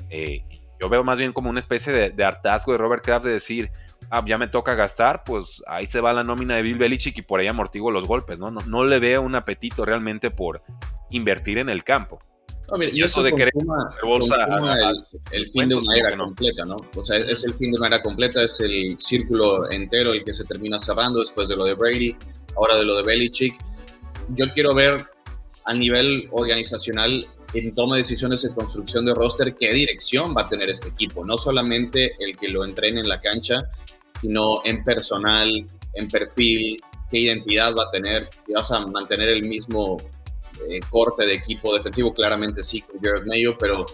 Eh, 0.09 0.45
yo 0.81 0.89
veo 0.89 1.03
más 1.03 1.19
bien 1.19 1.33
como 1.33 1.51
una 1.51 1.59
especie 1.59 1.93
de, 1.93 2.11
de 2.11 2.25
hartazgo 2.25 2.71
de 2.71 2.79
Robert 2.79 3.05
Kraft 3.05 3.27
de 3.27 3.33
decir, 3.33 3.73
ah, 4.11 4.23
ya 4.27 4.39
me 4.39 4.49
toca 4.49 4.75
gastar, 4.75 5.23
pues 5.25 5.63
ahí 5.67 5.87
se 5.87 6.01
va 6.01 6.13
la 6.13 6.25
nómina 6.25 6.57
de 6.57 6.63
Bill 6.63 6.79
Belichick 6.79 7.19
y 7.19 7.23
por 7.23 7.41
ahí 7.41 7.47
amortiguo 7.47 7.91
los 7.91 8.07
golpes, 8.07 8.39
¿no? 8.39 8.51
No, 8.51 8.85
le 8.85 8.99
veo 8.99 9.23
un 9.23 9.35
apetito 9.35 9.85
realmente 9.85 10.31
por 10.31 10.63
invertir 11.11 11.59
en 11.59 11.69
el 11.69 11.85
campo. 11.85 12.21
No, 12.71 12.79
mira, 12.79 12.93
eso 13.05 13.23
de 13.23 13.33
querer 13.33 13.53
el, 15.33 15.51
fin 15.53 15.69
de 15.69 15.75
una 15.75 15.97
era 15.97 16.17
completa, 16.17 16.65
¿no? 16.65 16.77
O 16.97 17.05
sea, 17.05 17.19
es, 17.19 17.45
el 17.45 17.53
fin 17.55 17.73
de 17.73 17.79
una 17.79 17.89
era 17.89 18.03
completa, 18.03 18.43
es 18.43 18.59
el 18.61 18.97
círculo 18.99 19.71
entero 19.71 20.13
el 20.13 20.25
que 20.25 20.33
se 20.33 20.45
termina 20.45 20.81
cerrando 20.81 21.21
después 21.21 21.49
de 21.49 21.57
lo 21.57 21.65
de 21.67 21.75
Brady, 21.75 22.17
ahora 22.57 22.79
de 22.79 22.85
lo 22.85 22.97
de 22.97 23.03
Belichick. 23.03 23.55
Yo 24.31 24.51
quiero 24.55 24.75
ver 24.75 25.05
a 25.67 25.75
nivel 25.75 26.29
organizacional 26.33 27.27
en 27.55 27.75
toma 27.75 27.97
de 27.97 28.03
decisiones 28.03 28.43
de 28.43 28.51
construcción 28.53 29.05
de 29.05 29.15
roster, 29.15 29.55
qué 29.55 29.73
dirección 29.73 30.35
va 30.37 30.43
a 30.43 30.49
tener 30.49 30.71
este 30.71 30.89
equipo, 30.89 31.25
no 31.25 31.39
solamente 31.39 32.15
el 32.19 32.37
que 32.37 32.49
lo 32.49 32.65
entrene 32.65 33.01
en 33.01 33.09
la 33.09 33.21
cancha, 33.21 33.71
sino 34.21 34.65
en 34.65 34.83
personal, 34.85 35.51
en 35.95 36.09
perfil, 36.09 36.77
qué 37.11 37.19
identidad 37.19 37.75
va 37.75 37.85
a 37.85 37.91
tener, 37.91 38.29
y 38.47 38.53
vas 38.53 38.71
a 38.73 38.87
mantener 38.87 39.29
el 39.29 39.45
mismo 39.49 39.97
eh, 40.69 40.81
corte 40.91 41.27
de 41.27 41.35
equipo 41.35 41.75
defensivo, 41.75 42.13
claramente 42.15 42.63
sí 42.63 42.81
con 42.83 43.01
Jared 43.01 43.27
Mayo, 43.27 43.57
pero 43.59 43.85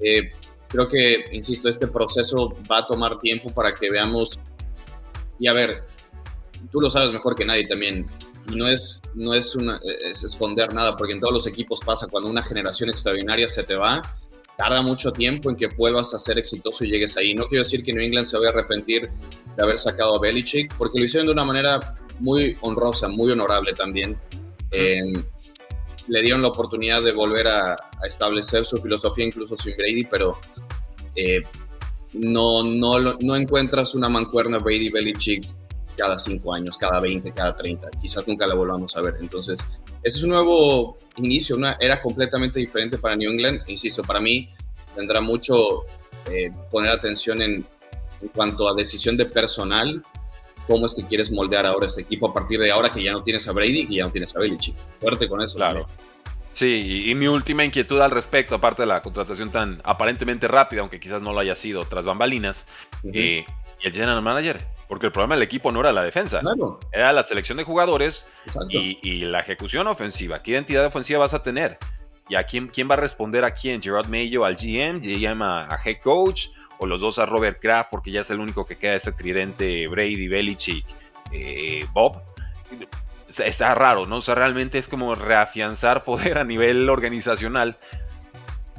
eh, 0.00 0.32
creo 0.68 0.88
que, 0.88 1.24
insisto, 1.32 1.68
este 1.68 1.86
proceso 1.86 2.56
va 2.70 2.78
a 2.78 2.86
tomar 2.86 3.18
tiempo 3.20 3.50
para 3.50 3.74
que 3.74 3.90
veamos, 3.90 4.38
y 5.38 5.48
a 5.48 5.52
ver, 5.52 5.84
tú 6.70 6.80
lo 6.80 6.90
sabes 6.90 7.12
mejor 7.12 7.34
que 7.34 7.44
nadie 7.44 7.66
también, 7.66 8.06
no 8.54 8.66
es, 8.66 9.02
no 9.14 9.34
es, 9.34 9.54
una, 9.54 9.80
es 9.84 10.24
esconder 10.24 10.72
nada, 10.72 10.96
porque 10.96 11.12
en 11.12 11.20
todos 11.20 11.34
los 11.34 11.46
equipos 11.46 11.80
pasa 11.84 12.06
cuando 12.06 12.30
una 12.30 12.42
generación 12.42 12.88
extraordinaria 12.88 13.48
se 13.48 13.62
te 13.62 13.74
va, 13.74 14.00
tarda 14.58 14.82
mucho 14.82 15.12
tiempo 15.12 15.50
en 15.50 15.56
que 15.56 15.68
vuelvas 15.68 16.12
a 16.14 16.18
ser 16.18 16.36
exitoso 16.36 16.84
y 16.84 16.90
llegues 16.90 17.16
ahí. 17.16 17.32
No 17.32 17.46
quiero 17.46 17.62
decir 17.62 17.84
que 17.84 17.92
New 17.92 18.02
England 18.02 18.26
se 18.26 18.36
vaya 18.36 18.50
a 18.50 18.52
arrepentir 18.52 19.08
de 19.56 19.62
haber 19.62 19.78
sacado 19.78 20.16
a 20.16 20.20
Belichick, 20.20 20.74
porque 20.76 20.98
lo 20.98 21.04
hicieron 21.04 21.26
de 21.26 21.32
una 21.32 21.44
manera 21.44 21.78
muy 22.18 22.56
honrosa, 22.60 23.06
muy 23.06 23.30
honorable 23.30 23.72
también. 23.72 24.18
Eh, 24.72 25.12
le 26.08 26.22
dieron 26.22 26.42
la 26.42 26.48
oportunidad 26.48 27.02
de 27.04 27.12
volver 27.12 27.46
a, 27.46 27.76
establecer 28.04 28.64
su 28.64 28.78
filosofía 28.78 29.26
incluso 29.26 29.56
sin 29.56 29.76
Brady, 29.76 30.04
pero 30.04 30.38
eh, 31.14 31.40
no, 32.14 32.64
no, 32.64 33.16
no 33.20 33.36
encuentras 33.36 33.94
una 33.94 34.08
mancuerna 34.08 34.58
Brady 34.58 34.90
Belichick 34.90 35.46
cada 35.98 36.18
cinco 36.18 36.54
años, 36.54 36.78
cada 36.78 37.00
20, 37.00 37.32
cada 37.32 37.56
30. 37.56 37.90
Quizás 38.00 38.26
nunca 38.26 38.46
la 38.46 38.54
volvamos 38.54 38.96
a 38.96 39.02
ver. 39.02 39.16
Entonces, 39.20 39.58
ese 40.02 40.18
es 40.18 40.22
un 40.22 40.30
nuevo 40.30 40.96
inicio, 41.16 41.56
una 41.56 41.76
era 41.80 42.00
completamente 42.00 42.60
diferente 42.60 42.96
para 42.96 43.16
New 43.16 43.30
England. 43.30 43.62
Insisto, 43.66 44.02
para 44.02 44.20
mí 44.20 44.48
tendrá 44.94 45.20
mucho 45.20 45.84
eh, 46.30 46.50
poner 46.70 46.92
atención 46.92 47.42
en, 47.42 47.66
en 48.22 48.28
cuanto 48.28 48.68
a 48.68 48.74
decisión 48.74 49.16
de 49.16 49.26
personal, 49.26 50.02
cómo 50.68 50.86
es 50.86 50.94
que 50.94 51.02
quieres 51.02 51.32
moldear 51.32 51.66
ahora 51.66 51.88
ese 51.88 52.02
equipo 52.02 52.28
a 52.28 52.34
partir 52.34 52.60
de 52.60 52.70
ahora 52.70 52.90
que 52.90 53.02
ya 53.02 53.12
no 53.12 53.22
tienes 53.22 53.48
a 53.48 53.52
Brady 53.52 53.86
y 53.88 53.96
ya 53.96 54.04
no 54.04 54.10
tienes 54.10 54.36
a 54.36 54.38
Belichick. 54.38 54.76
Fuerte 55.00 55.28
con 55.28 55.40
eso. 55.42 55.56
Claro. 55.56 55.86
Sí, 56.52 57.04
y, 57.06 57.14
mi 57.14 57.28
última 57.28 57.64
inquietud 57.64 58.00
al 58.00 58.10
respecto, 58.10 58.56
aparte 58.56 58.82
de 58.82 58.86
la 58.86 59.00
contratación 59.00 59.50
tan 59.50 59.80
aparentemente 59.84 60.48
rápida, 60.48 60.80
aunque 60.80 60.98
quizás 60.98 61.22
no 61.22 61.32
lo 61.32 61.38
haya 61.38 61.54
sido 61.54 61.84
tras 61.84 62.04
bambalinas, 62.04 62.66
eh, 63.12 63.44
y 63.80 63.86
el 63.86 63.92
general 63.92 64.22
manager. 64.22 64.66
Porque 64.88 65.06
el 65.06 65.12
problema 65.12 65.34
del 65.34 65.42
equipo 65.42 65.70
no 65.70 65.80
era 65.80 65.92
la 65.92 66.02
defensa, 66.02 66.40
era 66.92 67.12
la 67.12 67.22
selección 67.22 67.58
de 67.58 67.64
jugadores 67.64 68.26
y, 68.70 69.20
la 69.20 69.40
ejecución 69.40 69.86
ofensiva. 69.86 70.42
¿Qué 70.42 70.52
identidad 70.52 70.86
ofensiva 70.86 71.20
vas 71.20 71.34
a 71.34 71.42
tener? 71.42 71.78
¿Y 72.28 72.36
a 72.36 72.44
quién, 72.44 72.68
quién 72.68 72.88
va 72.90 72.94
a 72.94 72.98
responder 72.98 73.44
a 73.44 73.50
quién? 73.50 73.82
¿Gerard 73.82 74.08
Mayo 74.08 74.44
al 74.44 74.56
GM? 74.56 75.00
¿GM 75.00 75.42
a, 75.42 75.78
head 75.84 75.98
coach? 76.02 76.48
¿O 76.78 76.86
los 76.86 77.00
dos 77.00 77.18
a 77.18 77.26
Robert 77.26 77.60
Kraft? 77.60 77.90
Porque 77.90 78.10
ya 78.10 78.22
es 78.22 78.30
el 78.30 78.40
único 78.40 78.64
que 78.64 78.76
queda 78.76 78.94
ese 78.94 79.12
tridente 79.12 79.86
Brady, 79.88 80.28
Belichick, 80.28 80.86
eh, 81.32 81.84
Bob 81.92 82.22
está 83.44 83.74
raro, 83.74 84.06
¿no? 84.06 84.16
O 84.16 84.20
sea, 84.20 84.34
realmente 84.34 84.78
es 84.78 84.88
como 84.88 85.14
reafianzar 85.14 86.04
poder 86.04 86.38
a 86.38 86.44
nivel 86.44 86.88
organizacional. 86.88 87.76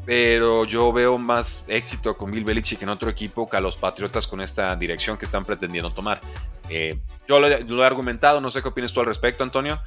Pero 0.10 0.66
yo 0.66 0.92
veo 0.92 1.20
más 1.20 1.64
éxito 1.68 2.18
con 2.18 2.32
Bill 2.32 2.44
Belichick 2.44 2.82
en 2.82 2.90
otro 2.90 3.12
equipo 3.12 3.48
que 3.48 3.58
a 3.58 3.62
los 3.62 3.78
Patriotas 3.78 4.26
con 4.26 4.42
esta 4.42 4.76
dirección 4.76 5.20
que 5.20 5.26
están 5.26 5.46
pretendiendo 5.46 5.92
tomar. 5.92 6.20
Eh, 6.68 7.00
yo 7.28 7.40
lo, 7.40 7.48
he 7.48 7.86
argumentado, 7.86 8.42
no 8.42 8.50
sé 8.50 8.64
qué 8.64 8.70
opinas 8.70 8.92
tú 8.92 9.02
al 9.02 9.06
respecto, 9.06 9.44
Antonio. 9.44 9.80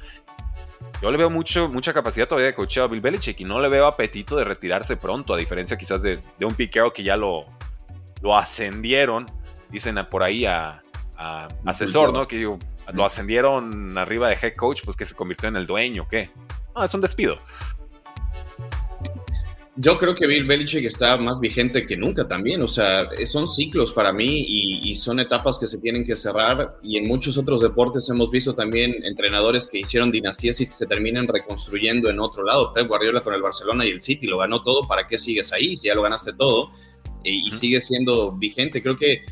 Yo 1.01 1.11
le 1.11 1.17
veo 1.17 1.29
mucho, 1.29 1.67
mucha 1.67 1.93
capacidad 1.93 2.25
todavía 2.25 2.47
de 2.47 2.53
coacheo 2.53 2.85
a 2.85 2.87
Bill 2.87 3.01
Belichick 3.01 3.41
y 3.41 3.43
no 3.43 3.59
le 3.59 3.67
veo 3.67 3.85
apetito 3.85 4.37
de 4.37 4.45
retirarse 4.45 4.95
pronto, 4.95 5.33
a 5.33 5.37
diferencia 5.37 5.77
quizás 5.77 6.01
de, 6.01 6.21
un 6.39 6.55
piqueo 6.55 6.93
que 6.93 7.03
ya 7.03 7.17
lo, 7.17 7.43
lo 8.21 8.37
ascendieron, 8.37 9.25
dicen 9.71 9.99
por 10.09 10.23
ahí 10.23 10.45
a, 10.45 10.81
a 11.17 11.49
asesor, 11.65 12.13
¿no? 12.13 12.29
Que 12.29 12.37
digo, 12.37 12.59
lo 12.93 13.03
ascendieron 13.03 13.97
arriba 13.97 14.29
de 14.29 14.37
head 14.41 14.55
coach, 14.55 14.83
pues 14.85 14.95
que 14.95 15.05
se 15.05 15.15
convirtió 15.15 15.49
en 15.49 15.57
el 15.57 15.67
dueño, 15.67 16.07
¿qué? 16.09 16.29
No, 16.75 16.83
es 16.83 16.93
un 16.93 17.01
despido. 17.01 17.39
Yo 19.75 19.97
creo 19.97 20.13
que 20.13 20.27
Bill 20.27 20.45
Belichick 20.45 20.85
está 20.85 21.17
más 21.17 21.39
vigente 21.39 21.87
que 21.87 21.97
nunca 21.97 22.27
también. 22.27 22.61
O 22.61 22.67
sea, 22.67 23.09
son 23.25 23.47
ciclos 23.47 23.91
para 23.91 24.13
mí 24.13 24.45
y, 24.47 24.93
son 24.95 25.19
etapas 25.19 25.57
que 25.57 25.65
se 25.65 25.79
tienen 25.79 26.05
que 26.05 26.15
cerrar. 26.15 26.77
Y 26.83 26.97
en 26.97 27.07
muchos 27.07 27.37
otros 27.37 27.61
deportes 27.61 28.07
hemos 28.09 28.29
visto 28.29 28.53
también 28.53 29.03
entrenadores 29.03 29.67
que 29.67 29.79
hicieron 29.79 30.11
dinastías 30.11 30.61
y 30.61 30.65
se 30.65 30.85
terminan 30.85 31.27
reconstruyendo 31.27 32.09
en 32.09 32.19
otro 32.19 32.43
lado. 32.43 32.71
Pep 32.73 32.87
Guardiola 32.87 33.21
con 33.21 33.33
el 33.33 33.41
Barcelona 33.41 33.85
y 33.85 33.89
el 33.89 34.01
City 34.01 34.27
lo 34.27 34.37
ganó 34.37 34.61
todo. 34.61 34.87
¿Para 34.87 35.07
qué 35.07 35.17
sigues 35.17 35.51
ahí 35.53 35.75
si 35.75 35.87
ya 35.87 35.95
lo 35.95 36.03
ganaste 36.03 36.33
todo? 36.33 36.69
Y, 37.23 37.47
y 37.47 37.51
sigue 37.51 37.81
siendo 37.81 38.31
vigente. 38.33 38.83
Creo 38.83 38.95
que, 38.95 39.23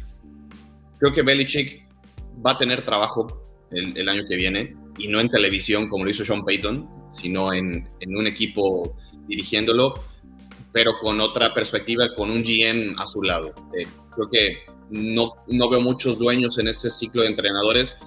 creo 0.97 1.13
que 1.13 1.21
Belichick 1.21 1.85
va 2.43 2.51
a 2.51 2.57
tener 2.57 2.83
trabajo 2.83 3.41
el, 3.71 4.09
año 4.09 4.23
que 4.27 4.35
viene 4.35 4.75
y 4.97 5.07
no 5.07 5.19
en 5.19 5.29
televisión 5.29 5.89
como 5.89 6.03
lo 6.03 6.11
hizo 6.11 6.25
Sean 6.25 6.43
Payton, 6.43 6.87
sino 7.13 7.53
en, 7.53 7.87
un 8.07 8.27
equipo 8.27 8.95
dirigiéndolo, 9.27 9.95
pero 10.73 10.97
con 10.99 11.19
otra 11.19 11.53
perspectiva, 11.53 12.13
con 12.15 12.31
un 12.31 12.43
GM 12.43 12.95
a 12.97 13.07
su 13.07 13.21
lado. 13.23 13.53
Eh, 13.77 13.85
creo 14.15 14.29
que 14.29 14.57
no, 14.89 15.33
no 15.47 15.69
veo 15.69 15.81
muchos 15.81 16.17
dueños 16.19 16.57
en 16.59 16.67
este 16.67 16.89
ciclo 16.89 17.21
de 17.23 17.29
entrenadores 17.29 17.97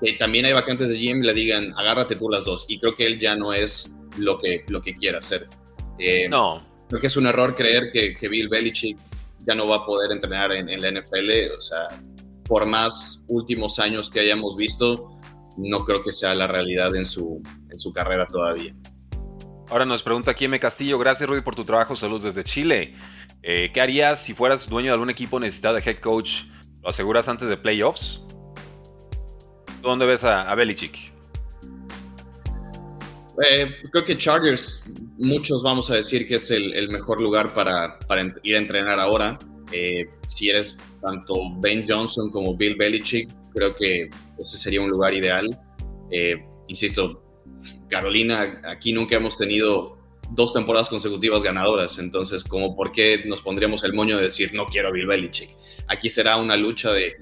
que 0.00 0.14
también 0.14 0.46
hay 0.46 0.52
vacantes 0.52 0.88
de 0.88 0.96
GM 0.96 1.22
y 1.22 1.26
le 1.26 1.34
digan, 1.34 1.74
agárrate 1.76 2.16
tú 2.16 2.28
las 2.28 2.44
dos. 2.44 2.64
Y 2.68 2.78
creo 2.80 2.94
que 2.94 3.06
él 3.06 3.20
ya 3.20 3.36
no 3.36 3.52
es 3.52 3.92
lo 4.16 4.38
que, 4.38 4.64
lo 4.68 4.80
que 4.80 4.94
quiere 4.94 5.18
hacer. 5.18 5.46
Eh, 5.98 6.28
no. 6.28 6.60
Creo 6.88 7.00
que 7.00 7.06
es 7.06 7.16
un 7.16 7.26
error 7.26 7.54
creer 7.54 7.90
que, 7.92 8.16
que 8.16 8.28
Bill 8.28 8.48
Belichick 8.48 8.98
ya 9.46 9.54
no 9.54 9.68
va 9.68 9.76
a 9.76 9.86
poder 9.86 10.10
entrenar 10.12 10.52
en, 10.54 10.68
en 10.68 10.80
la 10.80 11.00
NFL. 11.00 11.54
O 11.56 11.60
sea, 11.60 11.88
por 12.46 12.66
más 12.66 13.24
últimos 13.28 13.78
años 13.78 14.10
que 14.10 14.20
hayamos 14.20 14.56
visto, 14.56 15.20
no 15.56 15.84
creo 15.84 16.02
que 16.02 16.12
sea 16.12 16.34
la 16.34 16.46
realidad 16.46 16.94
en 16.96 17.06
su, 17.06 17.42
en 17.70 17.78
su 17.78 17.92
carrera 17.92 18.26
todavía. 18.26 18.74
Ahora 19.70 19.86
nos 19.86 20.02
pregunta 20.02 20.32
aquí 20.32 20.46
M. 20.46 20.58
Castillo, 20.58 20.98
gracias 20.98 21.28
Rudy 21.28 21.42
por 21.42 21.54
tu 21.54 21.64
trabajo, 21.64 21.94
saludos 21.94 22.24
desde 22.24 22.42
Chile. 22.42 22.92
Eh, 23.40 23.70
¿Qué 23.72 23.80
harías 23.80 24.20
si 24.20 24.34
fueras 24.34 24.68
dueño 24.68 24.88
de 24.88 24.94
algún 24.94 25.10
equipo 25.10 25.38
necesitado 25.38 25.76
de 25.76 25.82
head 25.88 25.98
coach? 25.98 26.42
¿Lo 26.82 26.88
aseguras 26.88 27.28
antes 27.28 27.48
de 27.48 27.56
playoffs? 27.56 28.26
¿Dónde 29.80 30.06
ves 30.06 30.24
a, 30.24 30.52
Belichick? 30.56 31.12
Eh, 33.48 33.76
creo 33.92 34.04
que 34.04 34.18
Chargers, 34.18 34.82
muchos 35.18 35.62
vamos 35.62 35.88
a 35.92 35.94
decir 35.94 36.26
que 36.26 36.34
es 36.34 36.50
el, 36.50 36.90
mejor 36.90 37.20
lugar 37.20 37.54
para, 37.54 37.96
ir 38.42 38.56
a 38.56 38.58
entrenar 38.58 38.98
ahora. 38.98 39.38
Eh, 39.70 40.04
si 40.26 40.50
eres 40.50 40.76
tanto 41.00 41.34
Ben 41.60 41.86
Johnson 41.88 42.28
como 42.32 42.56
Bill 42.56 42.74
Belichick, 42.76 43.30
creo 43.54 43.72
que 43.76 44.10
ese 44.36 44.58
sería 44.58 44.80
un 44.80 44.90
lugar 44.90 45.14
ideal. 45.14 45.48
Insisto, 46.66 47.22
Carolina, 47.88 48.60
aquí 48.64 48.92
nunca 48.92 49.16
hemos 49.16 49.36
tenido 49.36 49.98
dos 50.30 50.52
temporadas 50.54 50.88
consecutivas 50.88 51.42
ganadoras, 51.42 51.98
entonces 51.98 52.44
como 52.44 52.76
por 52.76 52.92
qué 52.92 53.22
nos 53.26 53.42
pondríamos 53.42 53.82
el 53.84 53.92
moño 53.92 54.16
de 54.16 54.24
decir 54.24 54.54
no 54.54 54.66
quiero 54.66 54.88
a 54.88 54.92
Bill 54.92 55.06
Belichick. 55.06 55.50
Aquí 55.88 56.08
será 56.08 56.36
una 56.36 56.56
lucha 56.56 56.92
de, 56.92 57.14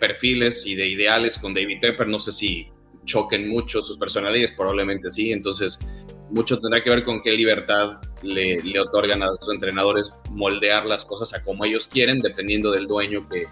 perfiles 0.00 0.64
y 0.64 0.74
de 0.76 0.88
ideales 0.88 1.38
con 1.38 1.52
David 1.52 1.80
Tepper, 1.80 2.08
no 2.08 2.18
sé 2.18 2.32
si 2.32 2.68
choquen 3.04 3.50
mucho 3.50 3.84
sus 3.84 3.98
personalidades, 3.98 4.52
probablemente 4.52 5.10
sí, 5.10 5.30
entonces 5.30 5.78
mucho 6.30 6.58
tendrá 6.58 6.82
que 6.82 6.88
ver 6.88 7.04
con 7.04 7.20
qué 7.20 7.32
libertad 7.32 7.98
le, 8.22 8.62
le, 8.62 8.80
otorgan 8.80 9.22
a 9.22 9.36
sus 9.36 9.52
entrenadores 9.52 10.14
moldear 10.30 10.86
las 10.86 11.04
cosas 11.04 11.34
a 11.34 11.44
como 11.44 11.66
ellos 11.66 11.86
quieren, 11.86 12.20
dependiendo 12.20 12.70
del 12.70 12.86
dueño 12.86 13.28
que, 13.28 13.44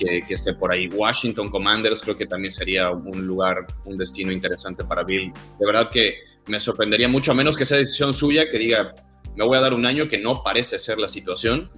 que, 0.00 0.22
que, 0.22 0.34
esté 0.34 0.54
por 0.54 0.72
ahí. 0.72 0.88
Washington 0.88 1.50
Commanders 1.50 2.00
creo 2.00 2.16
que 2.16 2.26
también 2.26 2.50
sería 2.50 2.90
un 2.90 3.26
lugar, 3.26 3.66
un 3.84 3.96
destino 3.96 4.32
interesante 4.32 4.84
para 4.84 5.04
Bill. 5.04 5.32
De 5.58 5.66
verdad 5.66 5.90
que 5.90 6.16
me 6.46 6.60
sorprendería 6.60 7.08
mucho, 7.08 7.32
a 7.32 7.34
menos 7.34 7.56
que 7.56 7.66
sea 7.66 7.78
decisión 7.78 8.14
suya, 8.14 8.50
que 8.50 8.58
diga, 8.58 8.94
me 9.36 9.44
voy 9.44 9.56
a 9.56 9.60
dar 9.60 9.74
un 9.74 9.86
año 9.86 10.08
que 10.08 10.18
no 10.18 10.42
parece 10.42 10.78
ser 10.78 10.98
la 10.98 11.08
situación. 11.08 11.70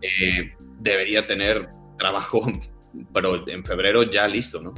Eh, 0.00 0.54
debería 0.80 1.26
tener 1.26 1.68
trabajo, 1.98 2.42
pero 3.12 3.46
en 3.48 3.64
febrero 3.64 4.02
ya 4.04 4.26
listo, 4.28 4.60
¿no? 4.60 4.74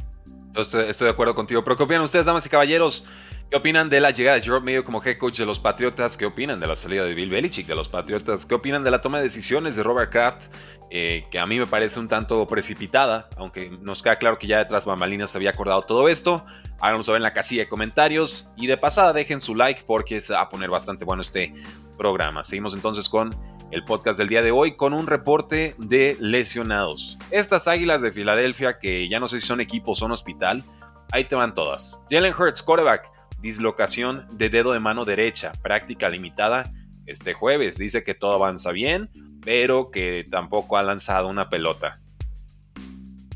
Estoy, 0.55 0.87
de 0.87 1.09
acuerdo 1.11 1.35
contigo. 1.35 1.62
Pero 1.62 1.76
¿qué 1.76 1.83
opinan 1.83 2.03
ustedes, 2.03 2.25
damas 2.25 2.47
y 2.47 2.49
caballeros? 2.49 3.05
¿Qué 3.49 3.57
opinan 3.57 3.88
de 3.88 4.00
la 4.00 4.11
llegada 4.11 4.37
de 4.37 4.43
Gerard 4.43 4.65
Mayo 4.65 4.85
como 4.85 5.00
head 5.00 5.19
coach 5.19 5.38
de 5.38 5.47
los 5.47 5.61
Patriotas? 5.61 6.17
¿Qué 6.17 6.26
opinan 6.26 6.59
de 6.59 6.67
la 6.67 6.75
salida 6.75 7.05
de 7.05 7.15
Bill 7.15 7.31
Belichick 7.31 7.69
de 7.69 7.76
los 7.76 7.88
Patriotas? 7.88 8.45
¿Qué 8.45 8.57
opinan 8.57 8.83
de 8.83 8.91
la 8.91 9.00
toma 9.00 9.19
de 9.19 9.25
decisiones 9.25 9.76
de 9.76 9.85
Robert 9.85 10.11
Kraft? 10.11 10.53
Eh, 10.91 11.26
que 11.31 11.38
a 11.38 11.47
mí 11.47 11.57
me 11.57 11.67
parece 11.67 12.00
un 12.00 12.09
tanto 12.09 12.45
precipitada, 12.49 13.29
aunque 13.37 13.71
nos 13.81 14.03
queda 14.03 14.17
claro 14.17 14.38
que 14.38 14.49
ya 14.49 14.59
detrás 14.59 14.85
bambalinas 14.85 15.31
se 15.31 15.38
había 15.38 15.50
acordado 15.50 15.83
todo 15.83 16.09
esto. 16.09 16.45
Háganos 16.81 17.07
saber 17.07 17.21
en 17.21 17.23
la 17.23 17.33
casilla 17.33 17.62
de 17.62 17.69
comentarios 17.69 18.49
y 18.57 18.67
de 18.67 18.76
pasada 18.76 19.12
dejen 19.12 19.38
su 19.38 19.55
like 19.55 19.85
porque 19.87 20.21
se 20.21 20.33
va 20.33 20.41
a 20.41 20.49
poner 20.49 20.69
bastante 20.69 21.05
bueno 21.05 21.23
este 21.23 21.55
programa. 21.97 22.43
Seguimos 22.43 22.75
entonces 22.75 23.09
con 23.09 23.33
el 23.71 23.85
podcast 23.85 24.19
del 24.19 24.29
día 24.29 24.43
de 24.43 24.50
hoy 24.50 24.73
con 24.76 24.93
un 24.93 25.07
reporte 25.07 25.76
de 25.79 26.17
lesionados. 26.19 27.17
Estas 27.31 27.69
águilas 27.69 28.03
de 28.03 28.11
Filadelfia, 28.11 28.81
que 28.81 29.09
ya 29.09 29.21
no 29.21 29.29
sé 29.29 29.41
si 29.41 29.47
son 29.47 29.61
equipo 29.61 29.93
o 29.93 29.95
son 29.95 30.11
hospital, 30.11 30.65
ahí 31.12 31.25
te 31.25 31.37
van 31.37 31.55
todas. 31.55 31.99
Jalen 32.11 32.35
Hurts, 32.37 32.61
quarterback, 32.62 33.15
dislocación 33.47 34.26
de 34.33 34.49
dedo 34.49 34.73
de 34.73 34.81
mano 34.81 35.05
derecha, 35.05 35.53
práctica 35.62 36.09
limitada 36.09 36.73
este 37.07 37.33
jueves. 37.33 37.79
Dice 37.79 38.03
que 38.03 38.15
todo 38.15 38.33
avanza 38.33 38.73
bien, 38.73 39.11
pero 39.43 39.91
que 39.91 40.26
tampoco 40.31 40.76
ha 40.76 40.83
lanzado 40.83 41.29
una 41.29 41.49
pelota. 41.49 42.00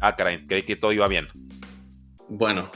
Ah, 0.00 0.16
creí 0.16 0.62
que 0.64 0.76
todo 0.76 0.92
iba 0.92 1.06
bien. 1.06 1.28
Bueno, 2.28 2.70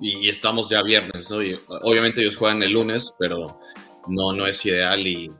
y 0.00 0.28
estamos 0.28 0.68
ya 0.68 0.82
viernes, 0.82 1.30
obviamente 1.30 2.20
ellos 2.20 2.36
juegan 2.36 2.62
el 2.62 2.72
lunes, 2.72 3.12
pero 3.18 3.60
no, 4.08 4.32
no 4.32 4.46
es 4.46 4.64
ideal 4.66 5.06
y 5.06 5.30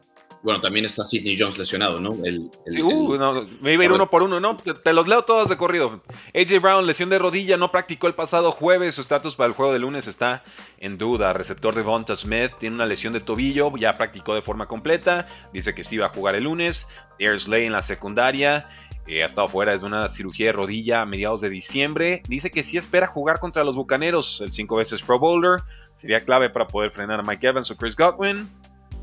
bueno, 0.48 0.62
también 0.62 0.86
está 0.86 1.04
Sidney 1.04 1.36
Jones 1.38 1.58
lesionado, 1.58 1.98
¿no? 1.98 2.12
Uh, 2.12 3.46
me 3.60 3.74
iba 3.74 3.82
a 3.82 3.84
ir 3.84 3.92
uno 3.92 4.08
por 4.08 4.22
uno, 4.22 4.40
¿no? 4.40 4.56
Te, 4.56 4.94
los 4.94 5.06
leo 5.06 5.22
todos 5.26 5.50
de 5.50 5.58
corrido. 5.58 6.00
AJ 6.34 6.58
Brown, 6.62 6.86
lesión 6.86 7.10
de 7.10 7.18
rodilla, 7.18 7.58
no 7.58 7.70
practicó 7.70 8.06
el 8.06 8.14
pasado 8.14 8.50
jueves. 8.50 8.94
Su 8.94 9.02
estatus 9.02 9.34
para 9.34 9.48
el 9.48 9.52
juego 9.52 9.74
de 9.74 9.78
lunes 9.78 10.06
está 10.06 10.44
en 10.78 10.96
duda. 10.96 11.34
Receptor 11.34 11.74
de 11.74 11.82
Vonta 11.82 12.16
Smith 12.16 12.52
tiene 12.58 12.76
una 12.76 12.86
lesión 12.86 13.12
de 13.12 13.20
tobillo, 13.20 13.76
ya 13.76 13.98
practicó 13.98 14.34
de 14.34 14.40
forma 14.40 14.64
completa. 14.64 15.26
Dice 15.52 15.74
que 15.74 15.84
sí 15.84 15.98
va 15.98 16.06
a 16.06 16.08
jugar 16.08 16.34
el 16.34 16.44
lunes. 16.44 16.88
Ayers 17.20 17.46
Lay 17.46 17.66
en 17.66 17.72
la 17.72 17.82
secundaria. 17.82 18.70
Ha 19.06 19.26
estado 19.26 19.48
fuera 19.48 19.72
desde 19.72 19.84
una 19.84 20.08
cirugía 20.08 20.46
de 20.46 20.52
rodilla 20.52 21.02
a 21.02 21.04
mediados 21.04 21.42
de 21.42 21.50
diciembre. 21.50 22.22
Dice 22.26 22.50
que 22.50 22.62
sí 22.62 22.78
espera 22.78 23.06
jugar 23.06 23.38
contra 23.38 23.64
los 23.64 23.76
Bucaneros, 23.76 24.40
el 24.40 24.52
cinco 24.52 24.76
veces 24.76 25.02
Pro 25.02 25.18
Bowler. 25.18 25.60
Sería 25.92 26.24
clave 26.24 26.48
para 26.48 26.66
poder 26.66 26.90
frenar 26.90 27.20
a 27.20 27.22
Mike 27.22 27.46
Evans 27.46 27.70
o 27.70 27.76
Chris 27.76 27.94
Godwin. 27.94 28.48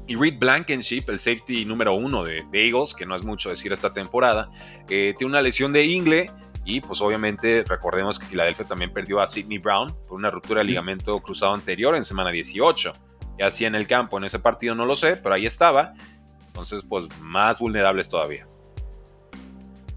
Y 0.07 0.15
Reed 0.15 0.37
Blankenship, 0.37 1.05
el 1.07 1.19
safety 1.19 1.65
número 1.65 1.93
uno 1.93 2.23
de, 2.23 2.43
Eagles, 2.53 2.93
que 2.93 3.05
no 3.05 3.15
es 3.15 3.23
mucho 3.23 3.49
decir 3.49 3.73
esta 3.73 3.91
temporada, 3.91 4.49
eh, 4.87 5.15
tiene 5.17 5.31
una 5.31 5.41
lesión 5.41 5.71
de 5.73 5.83
ingle 5.83 6.27
y 6.63 6.81
pues 6.81 6.99
obviamente 7.01 7.63
recordemos 7.67 8.17
que 8.17 8.25
Filadelfia 8.25 8.65
también 8.65 8.91
perdió 8.91 9.19
a 9.19 9.27
Sidney 9.27 9.59
Brown 9.59 9.95
por 10.07 10.17
una 10.17 10.31
ruptura 10.31 10.61
de 10.61 10.65
ligamento 10.65 11.19
cruzado 11.19 11.53
anterior 11.53 11.95
en 11.95 12.03
semana 12.03 12.31
18. 12.31 12.91
Y 13.37 13.43
así 13.43 13.65
en 13.65 13.75
el 13.75 13.85
campo 13.87 14.17
en 14.17 14.23
ese 14.23 14.39
partido 14.39 14.73
no 14.75 14.85
lo 14.85 14.95
sé, 14.95 15.17
pero 15.17 15.35
ahí 15.35 15.45
estaba. 15.45 15.93
Entonces 16.47 16.83
pues 16.87 17.07
más 17.19 17.59
vulnerables 17.59 18.09
todavía. 18.09 18.47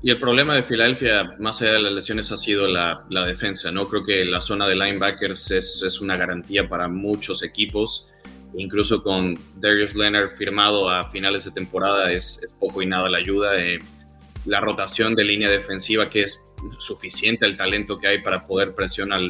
Y 0.02 0.10
el 0.10 0.20
problema 0.20 0.54
de 0.54 0.62
Filadelfia, 0.62 1.36
más 1.40 1.60
allá 1.60 1.72
de 1.72 1.80
las 1.80 1.92
lesiones, 1.92 2.30
ha 2.30 2.36
sido 2.36 2.68
la, 2.68 3.04
defensa, 3.26 3.72
¿no? 3.72 3.88
Creo 3.88 4.04
que 4.04 4.24
la 4.24 4.40
zona 4.40 4.68
de 4.68 4.76
linebackers 4.76 5.50
es, 5.50 5.82
es 5.84 6.00
una 6.00 6.16
garantía 6.16 6.68
para 6.68 6.86
muchos 6.86 7.42
equipos. 7.42 8.08
Incluso 8.56 9.02
con 9.02 9.38
Darius 9.56 9.94
Leonard 9.94 10.36
firmado 10.36 10.88
a 10.88 11.10
finales 11.10 11.44
de 11.44 11.50
temporada 11.50 12.10
es, 12.12 12.40
poco 12.58 12.82
y 12.82 12.86
nada 12.86 13.08
la 13.08 13.18
ayuda. 13.18 13.52
de 13.52 13.78
la 14.48 14.60
rotación 14.60 15.14
de 15.14 15.24
línea 15.24 15.48
defensiva 15.48 16.08
que 16.08 16.22
es 16.22 16.42
suficiente 16.78 17.46
el 17.46 17.56
talento 17.56 17.96
que 17.96 18.08
hay 18.08 18.22
para 18.22 18.46
poder 18.46 18.74
presionar 18.74 19.20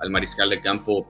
al, 0.00 0.10
mariscal 0.10 0.50
de 0.50 0.60
campo, 0.60 1.08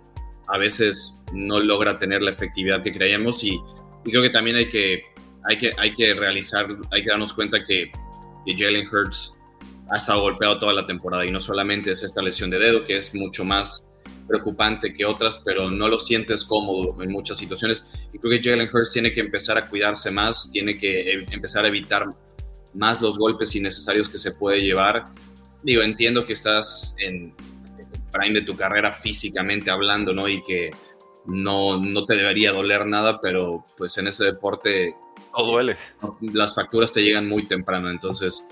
a 0.48 0.58
veces 0.58 1.22
no 1.32 1.60
logra 1.60 1.98
tener 1.98 2.20
la 2.22 2.32
efectividad 2.32 2.82
que 2.82 2.92
creíamos 2.92 3.42
y, 3.44 3.58
creo 4.04 4.20
que 4.20 4.30
también 4.30 4.56
hay 4.56 4.68
que, 4.68 5.02
hay, 5.48 5.58
que, 5.58 5.72
hay 5.78 5.94
que 5.94 6.12
realizar, 6.12 6.66
hay 6.90 7.02
que 7.02 7.08
darnos 7.08 7.32
cuenta 7.32 7.64
que, 7.64 7.90
Jalen 8.44 8.88
Hurts 8.88 9.32
ha 9.92 9.98
estado 9.98 10.22
golpeado 10.22 10.58
toda 10.58 10.72
la 10.72 10.84
temporada 10.84 11.24
y 11.24 11.30
no 11.30 11.40
solamente 11.40 11.92
es 11.92 12.02
esta 12.02 12.20
lesión 12.20 12.50
de 12.50 12.58
dedo, 12.58 12.84
que 12.84 12.96
es 12.96 13.14
mucho 13.14 13.44
más 13.44 13.86
preocupante 14.26 14.92
que 14.94 15.04
otras, 15.04 15.42
pero 15.44 15.70
no 15.70 15.88
lo 15.88 16.00
sientes 16.00 16.44
cómodo 16.44 17.02
en 17.02 17.10
muchas 17.10 17.38
situaciones. 17.38 17.86
Y 18.12 18.18
creo 18.18 18.40
que 18.40 18.48
Jalen 18.48 18.68
Hurts 18.72 18.92
tiene 18.92 19.12
que 19.12 19.20
empezar 19.20 19.58
a 19.58 19.68
cuidarse 19.68 20.10
más, 20.10 20.50
tiene 20.50 20.78
que 20.78 20.98
e, 20.98 21.26
empezar 21.30 21.64
a 21.64 21.68
evitar 21.68 22.06
más 22.74 23.00
los 23.00 23.18
golpes 23.18 23.54
innecesarios 23.54 24.08
que 24.08 24.18
se 24.18 24.30
puede 24.32 24.60
llevar 24.60 25.12
digo, 25.62 25.82
entiendo 25.82 26.26
que 26.26 26.34
estás 26.34 26.94
en 26.98 27.34
prime 28.10 28.40
de 28.40 28.46
tu 28.46 28.56
carrera 28.56 28.92
físicamente 28.92 29.70
hablando, 29.70 30.12
¿no? 30.12 30.28
Y 30.28 30.42
que 30.42 30.70
no, 31.26 31.78
no 31.78 32.04
te 32.04 32.16
debería 32.16 32.52
doler 32.52 32.86
nada, 32.86 33.20
pero 33.20 33.64
pues 33.76 33.96
en 33.98 34.08
ese 34.08 34.24
deporte... 34.24 34.94
No 35.36 35.44
duele. 35.44 35.76
Las 36.20 36.54
facturas 36.54 36.92
te 36.92 37.02
llegan 37.02 37.28
muy 37.28 37.44
temprano, 37.44 37.90
entonces... 37.90 38.46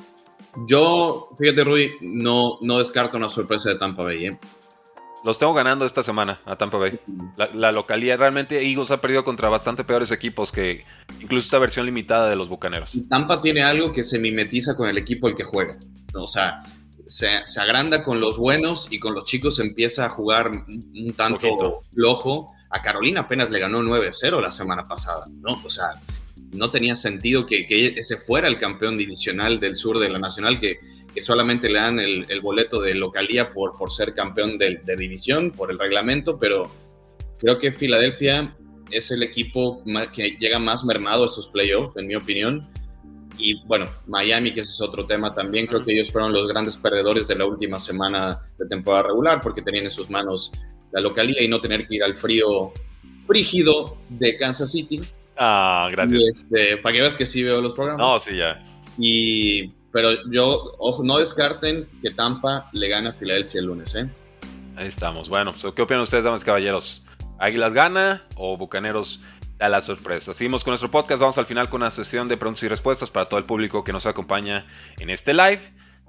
Yo, 0.66 1.28
fíjate, 1.38 1.62
Rudy, 1.62 1.90
no, 2.00 2.58
no 2.62 2.78
descarto 2.78 3.16
una 3.16 3.30
sorpresa 3.30 3.68
de 3.68 3.78
Tampa 3.78 4.02
Bay, 4.02 4.26
¿eh? 4.26 4.38
Los 5.22 5.38
tengo 5.38 5.52
ganando 5.52 5.84
esta 5.84 6.02
semana 6.02 6.38
a 6.46 6.56
Tampa 6.56 6.78
Bay. 6.78 6.98
La, 7.36 7.72
localidad 7.72 8.18
realmente 8.18 8.66
Eagles 8.66 8.90
ha 8.90 9.00
perdido 9.00 9.22
contra 9.22 9.48
bastante 9.48 9.84
peores 9.84 10.10
equipos 10.10 10.50
que 10.50 10.80
incluso 11.20 11.44
esta 11.44 11.58
versión 11.58 11.86
limitada 11.86 12.28
de 12.28 12.36
los 12.36 12.48
Bucaneros. 12.48 12.98
Tampa 13.08 13.42
tiene 13.42 13.62
algo 13.62 13.92
que 13.92 14.02
se 14.02 14.18
mimetiza 14.18 14.76
con 14.76 14.88
el 14.88 14.96
equipo 14.96 15.28
el 15.28 15.36
que 15.36 15.44
juega. 15.44 15.76
O 16.14 16.26
sea, 16.26 16.62
se, 17.06 17.60
agranda 17.60 18.02
con 18.02 18.20
los 18.20 18.38
buenos 18.38 18.86
y 18.90 18.98
con 18.98 19.14
los 19.14 19.24
chicos 19.24 19.60
empieza 19.60 20.06
a 20.06 20.08
jugar 20.08 20.50
un 20.50 21.12
tanto 21.14 21.80
flojo. 21.92 22.46
A 22.70 22.80
Carolina 22.82 23.22
apenas 23.22 23.50
le 23.50 23.58
ganó 23.58 23.82
9-0 23.82 24.40
la 24.40 24.52
semana 24.52 24.86
pasada, 24.86 25.24
¿no? 25.40 25.60
O 25.64 25.70
sea, 25.70 25.90
no 26.52 26.70
tenía 26.70 26.96
sentido 26.96 27.46
que, 27.46 27.66
ese 27.96 28.16
fuera 28.16 28.48
el 28.48 28.58
campeón 28.58 28.96
divisional 28.96 29.60
del 29.60 29.76
sur 29.76 29.98
de 29.98 30.08
la 30.08 30.18
Nacional, 30.18 30.60
que, 30.60 30.78
que 31.14 31.22
solamente 31.22 31.68
le 31.68 31.78
dan 31.78 31.98
el, 31.98 32.40
boleto 32.40 32.80
de 32.80 32.94
localía 32.94 33.52
por, 33.52 33.76
por 33.76 33.90
ser 33.90 34.14
campeón 34.14 34.58
de, 34.58 34.80
de, 34.84 34.96
división, 34.96 35.50
por 35.50 35.70
el 35.70 35.78
reglamento, 35.78 36.38
pero 36.38 36.70
creo 37.38 37.58
que 37.58 37.72
Filadelfia 37.72 38.56
es 38.90 39.10
el 39.10 39.22
equipo 39.22 39.82
que 40.12 40.36
llega 40.38 40.58
más 40.58 40.84
mermado 40.84 41.22
a 41.22 41.26
estos 41.26 41.48
playoffs, 41.48 41.96
en 41.96 42.06
mi 42.06 42.14
opinión 42.14 42.68
y 43.40 43.54
bueno, 43.64 43.86
Miami, 44.06 44.52
que 44.52 44.60
ese 44.60 44.72
es 44.72 44.80
otro 44.80 45.06
tema 45.06 45.34
también, 45.34 45.66
creo 45.66 45.84
que 45.84 45.92
ellos 45.92 46.12
fueron 46.12 46.32
los 46.32 46.46
grandes 46.46 46.76
perdedores 46.76 47.26
de 47.26 47.36
la 47.36 47.46
última 47.46 47.80
semana 47.80 48.38
de 48.58 48.66
temporada 48.66 49.04
regular 49.04 49.40
porque 49.40 49.62
tenían 49.62 49.86
en 49.86 49.90
sus 49.90 50.10
manos 50.10 50.52
la 50.92 51.00
localía 51.00 51.42
y 51.42 51.48
no 51.48 51.60
tener 51.60 51.86
que 51.86 51.96
ir 51.96 52.02
al 52.02 52.16
frío 52.16 52.72
frígido 53.26 53.96
de 54.08 54.36
Kansas 54.36 54.72
City. 54.72 55.00
Ah, 55.36 55.88
gracias. 55.90 56.22
este, 56.34 56.76
para 56.76 56.94
que 56.94 57.00
veas 57.00 57.16
que 57.16 57.26
sí 57.26 57.42
veo 57.42 57.60
los 57.60 57.72
programas. 57.72 58.06
No, 58.06 58.20
sí, 58.20 58.36
ya. 58.36 58.62
Y, 58.98 59.72
pero 59.92 60.10
yo, 60.30 60.74
ojo, 60.78 61.02
no 61.02 61.18
descarten 61.18 61.88
que 62.02 62.10
Tampa 62.10 62.68
le 62.72 62.88
gana 62.88 63.10
a 63.10 63.12
Filadelfia 63.14 63.60
el 63.60 63.66
lunes, 63.66 63.94
¿eh? 63.94 64.08
Ahí 64.76 64.86
estamos. 64.88 65.28
Bueno, 65.28 65.50
pues, 65.50 65.74
¿qué 65.74 65.82
opinan 65.82 66.02
ustedes, 66.02 66.24
damas 66.24 66.44
caballeros? 66.44 67.04
¿Águilas 67.38 67.72
gana 67.72 68.24
o 68.36 68.56
Bucaneros 68.56 69.20
a 69.60 69.68
la 69.68 69.80
sorpresa. 69.82 70.32
Seguimos 70.32 70.64
con 70.64 70.72
nuestro 70.72 70.90
podcast, 70.90 71.20
vamos 71.20 71.38
al 71.38 71.46
final 71.46 71.68
con 71.68 71.82
una 71.82 71.90
sesión 71.90 72.28
de 72.28 72.36
preguntas 72.36 72.62
y 72.62 72.68
respuestas 72.68 73.10
para 73.10 73.26
todo 73.26 73.38
el 73.38 73.44
público 73.44 73.84
que 73.84 73.92
nos 73.92 74.06
acompaña 74.06 74.66
en 74.98 75.10
este 75.10 75.34
live. 75.34 75.60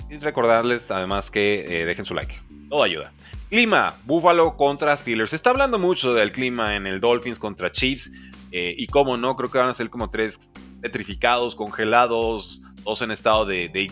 Y 0.10 0.18
recordarles 0.18 0.90
además 0.90 1.30
que 1.30 1.64
eh, 1.68 1.86
dejen 1.86 2.06
su 2.06 2.16
like, 2.16 2.42
todo 2.70 2.84
ayuda. 2.84 3.12
Clima, 3.50 3.96
Buffalo 4.06 4.56
contra 4.56 4.96
Steelers. 4.96 5.32
Se 5.32 5.36
está 5.36 5.50
hablando 5.50 5.78
mucho 5.78 6.14
del 6.14 6.32
clima 6.32 6.76
en 6.76 6.88
el 6.88 7.02
Dolphins 7.02 7.38
contra 7.38 7.72
Chiefs. 7.72 8.10
Eh, 8.54 8.74
y 8.78 8.88
cómo 8.88 9.18
no, 9.18 9.36
creo 9.36 9.52
que 9.52 9.58
van 9.58 9.70
a 9.70 9.74
ser 9.74 9.90
como 9.90 10.10
tres 10.10 10.52
petrificados, 10.82 11.56
congelados, 11.56 12.62
dos 12.84 13.02
en 13.02 13.12
estado 13.12 13.46
de, 13.46 13.70
de 13.70 13.88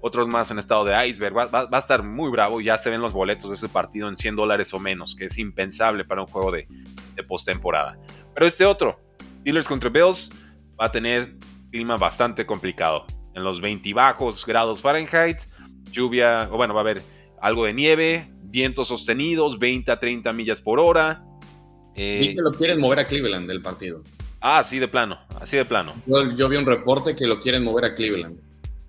otros 0.00 0.28
más 0.28 0.50
en 0.50 0.58
estado 0.58 0.84
de 0.84 1.08
iceberg. 1.08 1.36
Va, 1.36 1.68
a 1.70 1.78
estar 1.78 2.02
muy 2.02 2.30
bravo. 2.30 2.60
Ya 2.60 2.76
se 2.78 2.90
ven 2.90 3.00
los 3.00 3.12
boletos 3.12 3.50
de 3.50 3.56
ese 3.56 3.68
partido 3.68 4.08
en 4.08 4.16
100 4.16 4.36
dólares 4.36 4.74
o 4.74 4.78
menos, 4.78 5.14
que 5.14 5.26
es 5.26 5.38
impensable 5.38 6.04
para 6.04 6.22
un 6.22 6.26
juego 6.26 6.50
de, 6.50 6.66
de 7.14 7.22
postemporada. 7.22 7.98
Pero 8.34 8.46
este 8.46 8.66
otro, 8.66 9.00
Steelers 9.40 9.68
contra 9.68 9.90
Bills, 9.90 10.30
va 10.80 10.86
a 10.86 10.92
tener 10.92 11.34
clima 11.70 11.96
bastante 11.96 12.44
complicado. 12.46 13.06
En 13.34 13.44
los 13.44 13.60
20 13.60 13.94
bajos 13.94 14.44
grados 14.44 14.82
Fahrenheit, 14.82 15.38
lluvia, 15.90 16.48
o 16.50 16.56
bueno, 16.56 16.74
va 16.74 16.80
a 16.80 16.82
haber 16.82 17.00
algo 17.40 17.64
de 17.64 17.72
nieve, 17.72 18.30
vientos 18.42 18.88
sostenidos, 18.88 19.58
20 19.58 19.90
a 19.90 19.98
30 19.98 20.30
millas 20.32 20.60
por 20.60 20.78
hora. 20.78 21.24
Eh, 21.94 22.32
que 22.34 22.42
lo 22.42 22.50
quieren 22.50 22.80
mover 22.80 23.00
a 23.00 23.06
Cleveland 23.06 23.48
del 23.48 23.60
partido. 23.60 24.02
Ah, 24.42 24.58
así 24.58 24.80
de 24.80 24.88
plano, 24.88 25.20
así 25.40 25.56
de 25.56 25.64
plano. 25.64 25.94
Yo, 26.04 26.48
vi 26.48 26.56
un 26.56 26.66
reporte 26.66 27.14
que 27.14 27.26
lo 27.26 27.40
quieren 27.40 27.62
mover 27.62 27.84
a 27.84 27.94
Cleveland. 27.94 28.40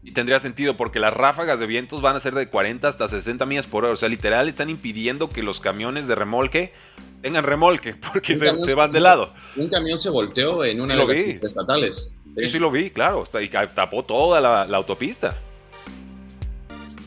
Y 0.02 0.12
tendría 0.12 0.40
sentido 0.40 0.76
porque 0.76 1.00
las 1.00 1.14
ráfagas 1.14 1.60
de 1.60 1.68
vientos 1.68 2.02
van 2.02 2.16
a 2.16 2.20
ser 2.20 2.34
de 2.34 2.50
40 2.50 2.88
hasta 2.88 3.08
60 3.08 3.46
millas 3.46 3.68
por 3.68 3.86
hora. 3.86 3.94
O 3.94 3.96
sea, 3.96 4.10
literal 4.10 4.50
están 4.50 4.72
impidiendo 4.72 5.30
que 5.30 5.44
los 5.44 5.60
camiones 5.60 6.08
de 6.08 6.16
remolque 6.16 6.74
tengan 7.22 7.44
remolque 7.44 7.96
porque 8.14 8.36
se, 8.36 8.74
van 8.74 8.92
de 8.92 9.00
lado. 9.00 9.32
Un 9.56 9.70
camión 9.70 10.00
se 10.00 10.10
volteó 10.10 10.66
en 10.66 10.82
una 10.82 10.96
de 10.96 11.06
las 11.06 11.22
estatales. 11.22 12.12
¿sí? 12.36 12.48
sí 12.48 12.60
lo 12.60 12.72
vi, 12.72 12.90
claro. 12.90 13.24
Y 13.40 13.48
tapó 13.48 14.04
toda 14.04 14.42
la, 14.42 14.64
autopista. 14.76 15.38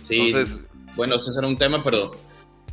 Sí. 0.08 0.20
Entonces, 0.20 0.60
bueno, 0.94 1.16
ese 1.16 1.32
era 1.36 1.48
un 1.48 1.58
tema, 1.58 1.82
pero 1.82 2.16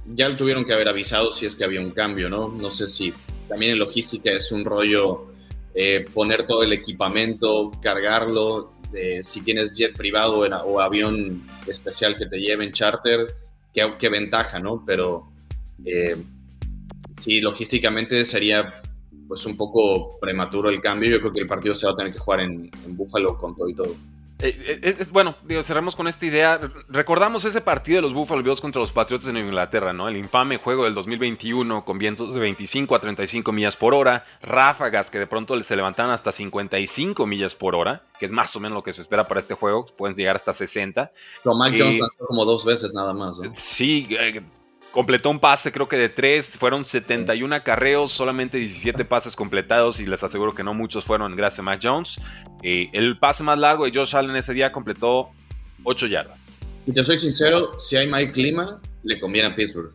ya 0.05 0.29
lo 0.29 0.38
tuvieron 0.38 0.65
que 0.65 0.73
haber 0.73 0.88
avisado 0.88 1.31
si 1.31 1.47
es 1.47 1.55
que 1.55 1.63
había 1.63 1.81
un 1.81 1.91
cambio, 1.91 2.29
¿no? 2.29 2.47
No 2.47 2.69
sé 2.69 2.88
si 2.88 3.12
también 3.49 3.73
en 3.73 3.79
logística 3.79 4.31
es 4.31 4.51
un 4.51 4.63
rollo 4.63 5.32
eh, 5.75 6.05
poner 6.13 6.45
todo 6.45 6.63
el 6.63 6.73
equipamiento, 6.73 7.71
cargarlo, 7.81 8.73
si 9.23 9.41
tienes 9.41 9.73
jet 9.73 9.97
privado 9.97 10.41
o 10.41 10.79
avión 10.79 11.41
especial 11.65 12.15
que 12.15 12.27
te 12.27 12.38
lleven 12.38 12.71
charter, 12.71 13.33
qué, 13.73 13.91
qué 13.97 14.09
ventaja, 14.09 14.59
¿no? 14.59 14.83
Pero 14.86 15.31
eh, 15.83 16.15
sí, 17.13 17.41
logísticamente 17.41 18.23
sería 18.23 18.81
pues 19.27 19.45
un 19.45 19.57
poco 19.57 20.19
prematuro 20.19 20.69
el 20.69 20.81
cambio. 20.81 21.09
Yo 21.09 21.19
creo 21.19 21.31
que 21.31 21.39
el 21.41 21.47
partido 21.47 21.75
se 21.75 21.88
va 21.88 21.93
a 21.93 21.95
tener 21.95 22.13
que 22.13 22.19
jugar 22.19 22.41
en, 22.41 22.69
en 22.86 22.97
Búfalo 22.97 23.38
con 23.38 23.55
todo 23.55 23.69
y 23.69 23.73
todo. 23.73 23.95
Eh, 24.43 24.79
eh, 24.84 24.95
es, 24.99 25.10
bueno, 25.10 25.36
digo, 25.43 25.63
cerramos 25.63 25.95
con 25.95 26.10
esta 26.10 26.25
idea. 26.25 26.60
Recordamos 26.89 27.45
ese 27.45 27.62
partido 27.62 27.95
de 27.97 28.01
los 28.01 28.13
Buffalo 28.13 28.43
Bills 28.43 28.60
contra 28.60 28.82
los 28.82 28.91
Patriots 28.91 29.25
en 29.27 29.38
Inglaterra, 29.38 29.93
¿no? 29.93 30.10
El 30.10 30.17
infame 30.17 30.58
juego 30.58 30.84
del 30.84 30.93
2021 30.93 31.86
con 31.86 31.97
vientos 31.97 32.34
de 32.34 32.41
25 32.41 32.93
a 32.93 32.99
35 32.99 33.53
millas 33.53 33.77
por 33.77 33.93
hora, 33.93 34.25
ráfagas 34.41 35.10
que 35.10 35.17
de 35.17 35.27
pronto 35.27 35.62
se 35.63 35.75
levantan 35.77 36.10
hasta 36.10 36.34
55 36.34 37.25
millas 37.25 37.56
por 37.56 37.73
hora, 37.73 38.03
que 38.19 38.25
es 38.25 38.32
más 38.32 38.53
o 38.58 38.60
menos 38.60 38.75
lo 38.75 38.84
que 38.84 38.91
se 38.91 38.99
espera 38.99 39.23
para 39.23 39.39
este 39.39 39.53
juego, 39.53 39.86
pueden 39.86 40.17
llegar 40.17 40.36
hasta 40.36 40.53
60. 40.53 41.12
Pero 41.41 41.56
Mike 41.56 41.79
Jones 41.79 42.01
como 42.17 42.43
dos 42.43 42.65
veces 42.65 42.93
nada 42.93 43.13
más, 43.13 43.39
¿no? 43.39 43.49
Sí, 43.56 44.10
eh, 44.12 44.41
completó 44.91 45.29
un 45.29 45.39
pase, 45.39 45.71
creo 45.71 45.87
que 45.87 45.97
de 45.97 46.09
tres, 46.09 46.57
fueron 46.57 46.85
71 46.85 47.55
acarreos, 47.55 48.11
solamente 48.11 48.57
17 48.57 49.05
pases 49.05 49.35
completados 49.35 49.99
y 49.99 50.05
les 50.05 50.23
aseguro 50.23 50.53
que 50.53 50.63
no 50.63 50.73
muchos 50.73 51.03
fueron 51.03 51.35
gracias 51.35 51.59
a 51.59 51.63
Mac 51.63 51.79
Jones. 51.81 52.17
Eh, 52.61 52.89
el 52.93 53.17
pase 53.17 53.43
más 53.43 53.57
largo 53.57 53.85
de 53.85 53.91
Josh 53.93 54.15
Allen 54.15 54.35
ese 54.35 54.53
día 54.53 54.71
completó 54.71 55.31
8 55.83 56.07
yardas. 56.07 56.47
Y 56.85 56.91
te 56.91 57.03
soy 57.03 57.17
sincero, 57.17 57.79
si 57.79 57.95
hay 57.97 58.07
mal 58.07 58.31
clima, 58.31 58.81
le 59.03 59.19
conviene 59.19 59.49
a 59.49 59.55
Pittsburgh. 59.55 59.91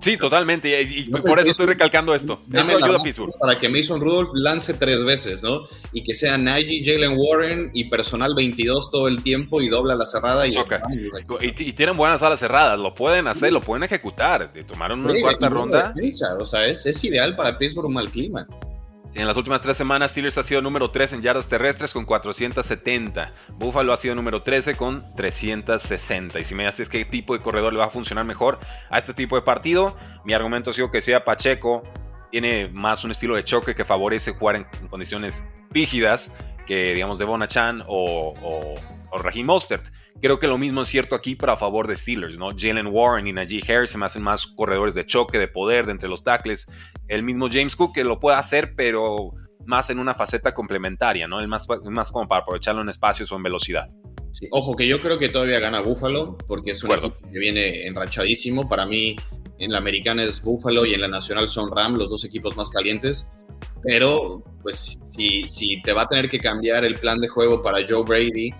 Sí, 0.00 0.16
totalmente. 0.16 0.80
Y, 0.82 1.04
por 1.10 1.38
eso 1.38 1.50
estoy 1.50 1.66
recalcando 1.66 2.14
esto. 2.14 2.40
Eso 2.52 2.76
ayuda 2.76 2.98
a 2.98 3.02
Pittsburgh. 3.02 3.32
Para 3.38 3.58
que 3.58 3.68
Mason 3.68 4.00
Rudolph 4.00 4.30
lance 4.34 4.74
tres 4.74 5.04
veces, 5.04 5.42
¿no? 5.42 5.64
Y 5.92 6.02
que 6.02 6.14
sea 6.14 6.38
Najee, 6.38 6.82
Jalen 6.84 7.16
Warren 7.16 7.70
y 7.74 7.88
personal 7.90 8.34
22 8.34 8.90
todo 8.90 9.08
el 9.08 9.22
tiempo 9.22 9.60
y 9.60 9.68
dobla 9.68 9.94
la 9.94 10.06
cerrada. 10.06 10.46
Y, 10.46 10.54
y, 11.40 11.72
tienen 11.72 11.96
buenas 11.96 12.22
alas 12.22 12.40
cerradas. 12.40 12.78
Lo 12.78 12.94
pueden 12.94 13.26
hacer, 13.26 13.52
lo 13.52 13.60
pueden 13.60 13.82
ejecutar. 13.82 14.52
Tomaron 14.66 15.04
una 15.04 15.20
cuarta 15.20 15.48
ronda. 15.48 15.94
o 16.38 16.44
sea, 16.44 16.66
es, 16.66 16.86
es 16.86 17.04
ideal 17.04 17.36
para 17.36 17.58
Pittsburgh 17.58 17.86
un 17.86 17.94
mal 17.94 18.10
clima. 18.10 18.46
En 19.12 19.26
las 19.26 19.36
últimas 19.36 19.60
tres 19.60 19.76
semanas, 19.76 20.12
Steelers 20.12 20.38
ha 20.38 20.44
sido 20.44 20.62
número 20.62 20.92
3 20.92 21.14
en 21.14 21.22
yardas 21.22 21.48
terrestres 21.48 21.92
con 21.92 22.04
470. 22.04 23.32
Buffalo 23.54 23.92
ha 23.92 23.96
sido 23.96 24.14
número 24.14 24.42
13 24.42 24.76
con 24.76 25.04
360. 25.16 26.38
Y 26.38 26.44
si 26.44 26.54
me 26.54 26.68
haces 26.68 26.88
qué 26.88 27.04
tipo 27.04 27.36
de 27.36 27.42
corredor 27.42 27.72
le 27.72 27.80
va 27.80 27.86
a 27.86 27.90
funcionar 27.90 28.24
mejor 28.24 28.60
a 28.88 28.98
este 28.98 29.12
tipo 29.12 29.34
de 29.34 29.42
partido, 29.42 29.96
mi 30.24 30.32
argumento 30.32 30.70
ha 30.70 30.72
sido 30.72 30.92
que 30.92 31.00
sea 31.00 31.24
Pacheco. 31.24 31.82
Tiene 32.30 32.68
más 32.68 33.02
un 33.02 33.10
estilo 33.10 33.34
de 33.34 33.42
choque 33.42 33.74
que 33.74 33.84
favorece 33.84 34.32
jugar 34.32 34.56
en, 34.56 34.66
condiciones 34.88 35.44
rígidas 35.70 36.36
que, 36.64 36.94
digamos, 36.94 37.18
de 37.18 37.24
Bonachan 37.24 37.82
o, 37.88 38.32
o, 38.40 38.74
o 39.10 39.18
Raheem 39.18 39.46
Mostert. 39.46 39.90
Creo 40.20 40.38
que 40.38 40.46
lo 40.46 40.58
mismo 40.58 40.82
es 40.82 40.88
cierto 40.88 41.14
aquí 41.14 41.34
para 41.34 41.56
favor 41.56 41.86
de 41.86 41.96
Steelers, 41.96 42.36
¿no? 42.36 42.50
Jalen 42.56 42.88
Warren 42.88 43.26
y 43.26 43.32
Najee 43.32 43.62
Harris 43.72 43.90
se 43.90 43.98
me 43.98 44.06
hacen 44.06 44.22
más 44.22 44.46
corredores 44.46 44.94
de 44.94 45.06
choque, 45.06 45.38
de 45.38 45.48
poder, 45.48 45.86
de 45.86 45.92
entre 45.92 46.08
los 46.08 46.22
tackles. 46.22 46.70
El 47.08 47.22
mismo 47.22 47.48
James 47.50 47.74
Cook 47.74 47.94
que 47.94 48.04
lo 48.04 48.20
puede 48.20 48.36
hacer, 48.36 48.74
pero 48.76 49.32
más 49.64 49.88
en 49.90 49.98
una 49.98 50.14
faceta 50.14 50.52
complementaria, 50.52 51.26
¿no? 51.26 51.40
Es 51.40 51.48
más, 51.48 51.66
más 51.84 52.10
como 52.10 52.28
para 52.28 52.42
aprovecharlo 52.42 52.82
en 52.82 52.88
espacios 52.88 53.30
o 53.32 53.36
en 53.36 53.42
velocidad. 53.42 53.88
Sí, 54.32 54.46
ojo, 54.52 54.76
que 54.76 54.86
yo 54.86 55.00
creo 55.00 55.18
que 55.18 55.28
todavía 55.28 55.58
gana 55.58 55.80
Buffalo, 55.80 56.36
porque 56.46 56.72
es 56.72 56.84
un 56.84 56.92
equipo 56.92 57.16
que 57.32 57.38
viene 57.38 57.86
enrachadísimo. 57.86 58.68
Para 58.68 58.86
mí, 58.86 59.16
en 59.58 59.72
la 59.72 59.78
americana 59.78 60.22
es 60.22 60.42
Buffalo 60.42 60.86
y 60.86 60.94
en 60.94 61.00
la 61.00 61.08
nacional 61.08 61.48
son 61.48 61.70
Ram, 61.74 61.96
los 61.96 62.08
dos 62.08 62.24
equipos 62.24 62.56
más 62.56 62.70
calientes. 62.70 63.28
Pero, 63.82 64.42
pues, 64.62 65.00
si, 65.04 65.42
si 65.44 65.82
te 65.82 65.92
va 65.92 66.02
a 66.02 66.08
tener 66.08 66.28
que 66.28 66.38
cambiar 66.38 66.84
el 66.84 66.94
plan 66.94 67.20
de 67.20 67.28
juego 67.28 67.62
para 67.62 67.80
Joe 67.88 68.04
Brady, 68.04 68.52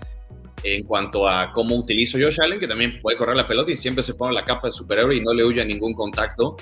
en 0.63 0.85
cuanto 0.85 1.29
a 1.29 1.53
cómo 1.53 1.77
utilizo 1.77 2.19
Josh 2.19 2.41
Allen, 2.41 2.61
que 2.61 2.69
también 2.69 3.01
puede 3.01 3.17
correr 3.17 3.37
la 3.37 3.47
pelota 3.47 3.71
y 3.71 3.77
siempre 3.77 4.03
se 4.03 4.15
pone 4.15 4.35
la 4.35 4.45
capa 4.45 4.69
de 4.69 4.73
superhéroe 4.73 5.17
y 5.17 5.21
no 5.21 5.33
le 5.33 5.45
huye 5.45 5.61
a 5.61 5.65
ningún 5.65 5.95
contacto. 5.95 6.57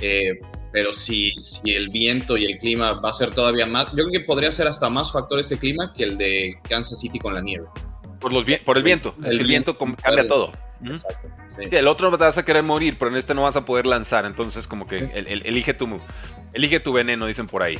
Eh, 0.00 0.40
pero 0.72 0.92
si, 0.92 1.32
si, 1.40 1.72
el 1.72 1.88
viento 1.88 2.36
y 2.36 2.46
el 2.46 2.58
clima 2.58 3.00
va 3.00 3.10
a 3.10 3.12
ser 3.12 3.30
todavía 3.30 3.64
más, 3.64 3.86
yo 3.90 4.04
creo 4.04 4.10
que 4.10 4.20
podría 4.20 4.50
ser 4.50 4.66
hasta 4.66 4.90
más 4.90 5.12
factor 5.12 5.38
ese 5.38 5.56
clima 5.56 5.92
que 5.96 6.02
el 6.02 6.18
de 6.18 6.58
Kansas 6.68 6.98
City 6.98 7.18
con 7.18 7.34
la 7.34 7.40
nieve. 7.40 7.66
Por, 8.20 8.32
los, 8.32 8.44
por 8.64 8.76
el 8.76 8.82
viento, 8.82 9.14
el, 9.24 9.44
viento, 9.44 9.76
cambia 9.76 10.26
todo. 10.26 10.52
Exacto. 10.84 11.28
El 11.58 11.88
otro 11.88 12.10
te 12.10 12.24
vas 12.24 12.38
a 12.38 12.44
querer 12.44 12.62
morir, 12.62 12.96
pero 12.98 13.10
en 13.10 13.16
este 13.16 13.34
no 13.34 13.42
vas 13.42 13.56
a 13.56 13.64
poder 13.64 13.86
lanzar, 13.86 14.24
entonces 14.24 14.66
como 14.66 14.86
que 14.86 15.10
elige, 15.14 15.74
tu, 15.74 16.00
elige 16.52 16.80
tu 16.80 16.92
veneno, 16.92 17.26
dicen 17.26 17.46
por 17.46 17.62
ahí. 17.62 17.78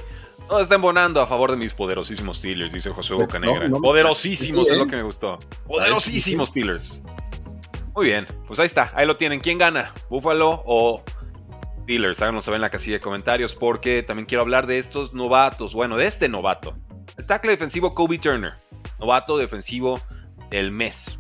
No, 0.49 0.61
está 0.61 0.75
embonando 0.75 1.21
a 1.21 1.27
favor 1.27 1.51
de 1.51 1.57
mis 1.57 1.73
poderosísimos 1.73 2.37
Steelers, 2.37 2.73
dice 2.73 2.91
José 2.91 3.15
pues 3.15 3.33
Bocanegra. 3.33 3.69
poderosísimos 3.71 4.71
es 4.71 4.77
lo 4.77 4.87
que 4.87 4.97
me 4.97 5.03
gustó. 5.03 5.39
Poderosísimos 5.67 6.51
Steelers. 6.51 7.03
Muy 7.95 8.07
bien, 8.07 8.27
pues 8.47 8.59
ahí 8.59 8.67
está, 8.67 8.93
ahí 8.95 9.07
lo 9.07 9.17
tienen. 9.17 9.41
¿Quién 9.41 9.57
gana? 9.57 9.93
¿Buffalo 10.11 10.63
o 10.67 11.03
Steelers? 11.83 12.21
Háganos 12.21 12.45
saber 12.45 12.57
en 12.57 12.63
la 12.63 12.71
casilla 12.71 12.97
de 12.97 13.01
comentarios 13.01 13.55
porque 13.55 14.03
también 14.03 14.27
quiero 14.27 14.43
hablar 14.43 14.67
de 14.67 14.79
estos 14.79 15.15
novatos. 15.15 15.75
Bueno, 15.75 15.97
de 15.97 16.07
este 16.07 16.29
novato. 16.29 16.77
El 17.17 17.27
tackle 17.27 17.53
defensivo 17.53 17.95
Kobe 17.95 18.19
Turner. 18.19 18.55
Novato 18.99 19.39
defensivo 19.39 20.01
del 20.51 20.73
mes. 20.73 21.19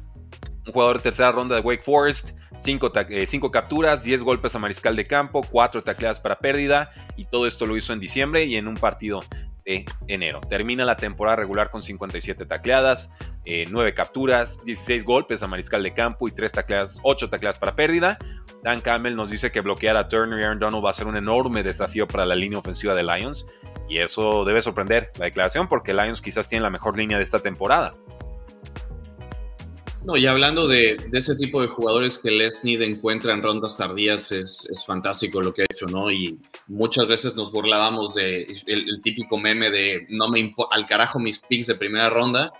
Un 0.66 0.72
jugador 0.72 0.96
de 0.96 1.03
tercera 1.03 1.33
ronda 1.33 1.55
de 1.57 1.61
Wake 1.61 1.83
Forest 1.83 2.31
5 2.59 2.92
eh, 3.11 3.50
capturas, 3.53 4.05
10 4.05 4.22
golpes 4.22 4.55
a 4.55 4.59
mariscal 4.59 4.96
de 4.96 5.07
campo, 5.07 5.42
4 5.50 5.83
tacleadas 5.83 6.20
para 6.20 6.38
pérdida 6.38 6.90
y 7.16 7.27
todo 7.27 7.46
esto 7.46 7.66
lo 7.66 7.77
hizo 7.77 7.92
en 7.92 8.00
diciembre 8.00 8.44
y 8.44 8.57
en 8.57 8.68
un 8.68 8.74
partido 8.74 9.20
de 9.64 9.85
enero. 10.09 10.40
Termina 10.48 10.85
la 10.85 10.96
temporada 10.96 11.37
regular 11.37 11.70
con 11.70 11.83
57 11.83 12.46
tacleadas, 12.46 13.11
9 13.44 13.88
eh, 13.88 13.94
capturas, 13.94 14.64
16 14.64 15.05
golpes 15.05 15.42
a 15.42 15.46
mariscal 15.46 15.83
de 15.83 15.92
campo 15.92 16.29
y 16.29 16.33
3 16.33 16.53
tacleadas, 16.53 17.00
8 17.03 17.29
tacleadas 17.31 17.59
para 17.59 17.74
pérdida. 17.74 18.18
Dan 18.62 18.81
Campbell 18.81 19.16
nos 19.16 19.31
dice 19.31 19.53
que 19.53 19.61
bloquear 19.61 19.96
a 19.96 20.09
Turner 20.09 20.40
y 20.40 20.42
Aaron 20.42 20.59
Donald 20.59 20.85
va 20.85 20.90
a 20.90 20.94
ser 20.94 21.07
un 21.07 21.16
enorme 21.16 21.62
desafío 21.62 22.07
para 22.07 22.24
la 22.24 22.35
línea 22.35 22.59
ofensiva 22.59 22.94
de 22.94 23.03
Lions 23.03 23.46
y 23.88 23.98
eso 23.98 24.44
debe 24.44 24.62
sorprender 24.62 25.12
la 25.18 25.27
declaración 25.27 25.68
porque 25.68 25.92
Lions 25.92 26.22
quizás 26.22 26.48
tiene 26.48 26.62
la 26.62 26.70
mejor 26.70 26.96
línea 26.96 27.18
de 27.18 27.24
esta 27.24 27.38
temporada. 27.38 27.92
No, 30.05 30.19
y 30.19 30.27
hablando 30.27 30.69
de, 30.69 30.99
ese 31.12 31.35
tipo 31.35 31.62
de 31.62 31.69
jugadores 31.69 32.19
que 32.19 32.31
Les 32.31 32.62
encuentra 32.64 33.33
en 33.33 33.43
rondas 33.43 33.79
tardías, 33.79 34.33
es, 34.33 34.69
fantástico 34.87 35.40
lo 35.40 35.55
que 35.55 35.62
ha 35.62 35.64
hecho, 35.64 35.87
¿no? 35.87 36.11
Y 36.11 36.38
muchas 36.67 37.09
veces 37.09 37.35
nos 37.35 37.51
burlábamos 37.51 38.14
de 38.14 38.43
el, 38.67 39.01
típico 39.03 39.38
meme 39.38 39.71
de 39.71 40.07
no 40.11 40.29
me 40.29 40.55
al 40.71 40.87
carajo 40.87 41.19
mis 41.19 41.38
picks 41.38 41.69
de 41.69 41.77
primera 41.77 42.11
ronda. 42.11 42.53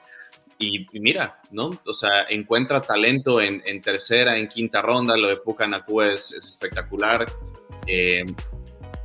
Y, 0.59 0.87
mira, 0.99 1.43
¿no? 1.51 1.71
O 1.87 1.93
sea, 1.93 2.23
encuentra 2.31 2.81
talento 2.81 3.43
en, 3.43 3.61
tercera, 3.83 4.39
en 4.39 4.49
quinta 4.49 4.81
ronda. 4.81 5.15
Lo 5.15 5.29
de 5.29 5.37
Pucanacu 5.37 6.01
es, 6.01 6.33
es 6.33 6.49
espectacular. 6.49 7.27
Eh, 7.87 8.25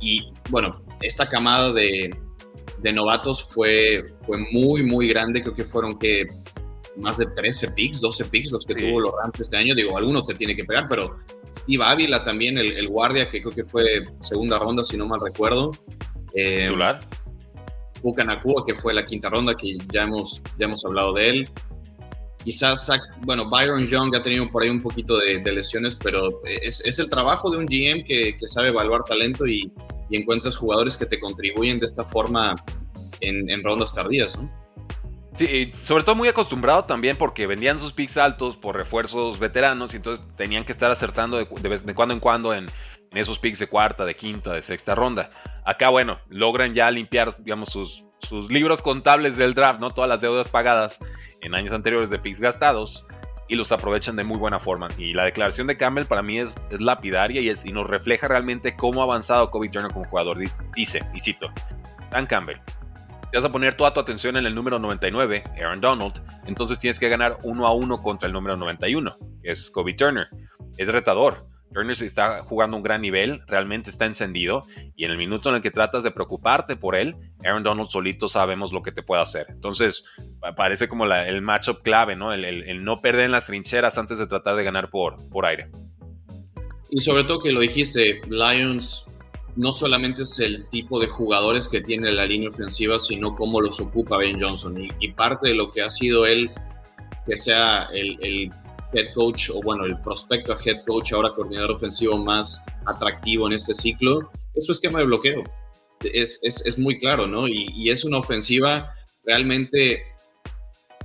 y 0.00 0.32
bueno, 0.48 0.72
esta 1.02 1.28
camada 1.28 1.74
de, 1.74 2.16
de 2.78 2.92
novatos 2.92 3.46
fue, 3.50 4.06
fue 4.24 4.38
muy, 4.38 4.82
muy 4.82 5.08
grande. 5.08 5.42
Creo 5.42 5.54
que 5.54 5.64
fueron 5.64 5.98
que 5.98 6.26
más 7.00 7.18
de 7.18 7.26
13 7.26 7.72
picks, 7.72 8.00
12 8.00 8.24
picks 8.26 8.52
los 8.52 8.64
que 8.64 8.74
tuvo 8.74 9.00
los 9.00 9.12
Rams 9.12 9.40
este 9.40 9.56
año. 9.56 9.74
Digo, 9.74 9.96
algunos 9.96 10.26
te 10.26 10.34
tiene 10.34 10.54
que 10.54 10.64
pegar, 10.64 10.86
pero 10.88 11.18
Steve 11.54 11.84
Ávila 11.84 12.24
también, 12.24 12.58
el, 12.58 12.88
guardia, 12.88 13.28
que 13.28 13.40
creo 13.40 13.52
que 13.52 13.64
fue 13.64 14.04
segunda 14.20 14.58
ronda, 14.58 14.84
si 14.84 14.96
no 14.96 15.06
mal 15.06 15.20
recuerdo. 15.24 15.72
Eh, 16.34 16.66
¿Titular? 16.66 17.00
Nakua, 18.02 18.64
que 18.66 18.74
fue 18.76 18.94
la 18.94 19.04
quinta 19.04 19.28
ronda, 19.28 19.54
que 19.54 19.76
ya 19.92 20.02
hemos, 20.02 20.42
ya 20.58 20.66
hemos 20.66 20.84
hablado 20.84 21.12
de 21.14 21.28
él. 21.28 21.48
Quizás, 22.44 22.90
bueno, 23.22 23.50
Byron 23.50 23.86
Young 23.88 24.14
ha 24.16 24.22
tenido 24.22 24.50
por 24.50 24.62
ahí 24.62 24.70
un 24.70 24.80
poquito 24.80 25.18
de, 25.18 25.40
lesiones, 25.52 25.96
pero 25.96 26.26
es, 26.44 26.80
es, 26.86 26.98
el 26.98 27.10
trabajo 27.10 27.50
de 27.50 27.58
un 27.58 27.66
GM 27.66 28.02
que, 28.04 28.38
que 28.38 28.46
sabe 28.46 28.68
evaluar 28.68 29.04
talento 29.04 29.46
y, 29.46 29.70
y, 30.08 30.16
encuentras 30.16 30.56
jugadores 30.56 30.96
que 30.96 31.04
te 31.04 31.20
contribuyen 31.20 31.78
de 31.80 31.86
esta 31.86 32.02
forma 32.04 32.54
en, 33.20 33.50
en 33.50 33.62
rondas 33.62 33.94
tardías, 33.94 34.38
¿no? 34.38 34.50
Sí, 35.34 35.72
sobre 35.82 36.02
todo 36.02 36.16
muy 36.16 36.28
acostumbrado 36.28 36.84
también 36.84 37.16
porque 37.16 37.46
vendían 37.46 37.78
sus 37.78 37.92
picks 37.92 38.16
altos 38.16 38.56
por 38.56 38.76
refuerzos 38.76 39.38
veteranos 39.38 39.94
y 39.94 39.98
entonces 39.98 40.24
tenían 40.36 40.64
que 40.64 40.72
estar 40.72 40.90
acertando 40.90 41.36
de, 41.36 41.44
de, 41.44 41.94
cuando 41.94 42.14
en 42.14 42.20
cuando 42.20 42.52
en, 42.52 42.66
esos 43.12 43.38
picks 43.38 43.58
de 43.58 43.66
cuarta, 43.66 44.04
de 44.04 44.14
quinta, 44.14 44.52
de 44.52 44.62
sexta 44.62 44.94
ronda. 44.94 45.30
Acá, 45.64 45.88
bueno, 45.88 46.18
logran 46.28 46.74
ya 46.74 46.90
limpiar, 46.90 47.32
digamos, 47.42 47.68
sus, 47.68 48.04
sus 48.18 48.50
libros 48.50 48.82
contables 48.82 49.36
del 49.36 49.54
draft, 49.54 49.80
¿no? 49.80 49.90
Todas 49.90 50.08
las 50.08 50.20
deudas 50.20 50.48
pagadas 50.48 50.98
en 51.40 51.54
años 51.54 51.72
anteriores 51.72 52.10
de 52.10 52.18
picks 52.18 52.38
gastados 52.38 53.06
y 53.48 53.56
los 53.56 53.72
aprovechan 53.72 54.14
de 54.14 54.22
muy 54.22 54.38
buena 54.38 54.60
forma. 54.60 54.88
Y 54.96 55.12
la 55.12 55.24
declaración 55.24 55.66
de 55.66 55.76
Campbell 55.76 56.04
para 56.04 56.22
mí 56.22 56.38
es, 56.38 56.54
lapidaria 56.70 57.40
y, 57.40 57.48
es, 57.48 57.64
y 57.64 57.72
nos 57.72 57.88
refleja 57.88 58.28
realmente 58.28 58.76
cómo 58.76 59.00
ha 59.00 59.04
avanzado 59.04 59.48
Kobe 59.50 59.68
Turner 59.68 59.92
como 59.92 60.04
jugador. 60.04 60.38
Dice, 60.74 61.04
y 61.12 61.20
cito, 61.20 61.52
Dan 62.12 62.26
Campbell, 62.26 62.58
te 63.30 63.38
vas 63.38 63.44
a 63.44 63.50
poner 63.50 63.74
toda 63.74 63.92
tu 63.92 64.00
atención 64.00 64.36
en 64.36 64.46
el 64.46 64.54
número 64.54 64.78
99, 64.78 65.44
Aaron 65.56 65.80
Donald, 65.80 66.20
entonces 66.46 66.78
tienes 66.78 66.98
que 66.98 67.08
ganar 67.08 67.38
uno 67.44 67.66
a 67.66 67.72
uno 67.72 68.02
contra 68.02 68.26
el 68.26 68.32
número 68.32 68.56
91, 68.56 69.14
que 69.42 69.50
es 69.50 69.70
Kobe 69.70 69.94
Turner. 69.94 70.26
Es 70.76 70.88
retador. 70.88 71.48
Turner 71.72 72.02
está 72.02 72.40
jugando 72.40 72.76
un 72.76 72.82
gran 72.82 73.00
nivel, 73.00 73.42
realmente 73.46 73.90
está 73.90 74.04
encendido, 74.04 74.62
y 74.96 75.04
en 75.04 75.12
el 75.12 75.18
minuto 75.18 75.48
en 75.48 75.56
el 75.56 75.62
que 75.62 75.70
tratas 75.70 76.02
de 76.02 76.10
preocuparte 76.10 76.74
por 76.74 76.96
él, 76.96 77.14
Aaron 77.44 77.62
Donald 77.62 77.88
solito 77.88 78.26
sabemos 78.26 78.72
lo 78.72 78.82
que 78.82 78.90
te 78.90 79.04
puede 79.04 79.22
hacer. 79.22 79.46
Entonces, 79.50 80.04
parece 80.56 80.88
como 80.88 81.04
el 81.04 81.42
matchup 81.42 81.82
clave, 81.82 82.16
¿no? 82.16 82.32
El, 82.32 82.84
no 82.84 82.96
perder 82.96 83.26
en 83.26 83.32
las 83.32 83.46
trincheras 83.46 83.96
antes 83.98 84.18
de 84.18 84.26
tratar 84.26 84.56
de 84.56 84.64
ganar 84.64 84.90
por, 84.90 85.16
por 85.30 85.46
aire. 85.46 85.68
Y 86.90 86.98
sobre 87.00 87.22
todo 87.22 87.38
que 87.38 87.52
lo 87.52 87.60
dijiste, 87.60 88.20
Lions 88.28 89.04
no 89.60 89.74
solamente 89.74 90.22
es 90.22 90.38
el 90.38 90.66
tipo 90.70 90.98
de 90.98 91.06
jugadores 91.06 91.68
que 91.68 91.82
tiene 91.82 92.10
la 92.12 92.24
línea 92.24 92.48
ofensiva, 92.48 92.98
sino 92.98 93.36
cómo 93.36 93.60
los 93.60 93.78
ocupa 93.78 94.16
Ben 94.16 94.40
Johnson. 94.40 94.74
Y, 94.98 95.12
parte 95.12 95.48
de 95.48 95.54
lo 95.54 95.70
que 95.70 95.82
ha 95.82 95.90
sido 95.90 96.24
él, 96.24 96.50
que 97.26 97.36
sea 97.36 97.86
el, 97.92 98.50
head 98.94 99.12
coach, 99.14 99.50
o 99.50 99.60
bueno, 99.60 99.84
el 99.84 100.00
prospecto 100.00 100.54
a 100.54 100.58
head 100.64 100.82
coach, 100.86 101.12
ahora 101.12 101.28
coordinador 101.36 101.72
ofensivo 101.72 102.16
más 102.16 102.64
atractivo 102.86 103.48
en 103.48 103.52
este 103.52 103.74
ciclo, 103.74 104.30
es 104.54 104.64
su 104.64 104.72
esquema 104.72 105.00
de 105.00 105.04
bloqueo. 105.04 105.44
Es, 106.04 106.78
muy 106.78 106.98
claro, 106.98 107.26
¿no? 107.26 107.46
Y, 107.46 107.90
es 107.90 108.06
una 108.06 108.16
ofensiva 108.16 108.94
realmente 109.26 110.04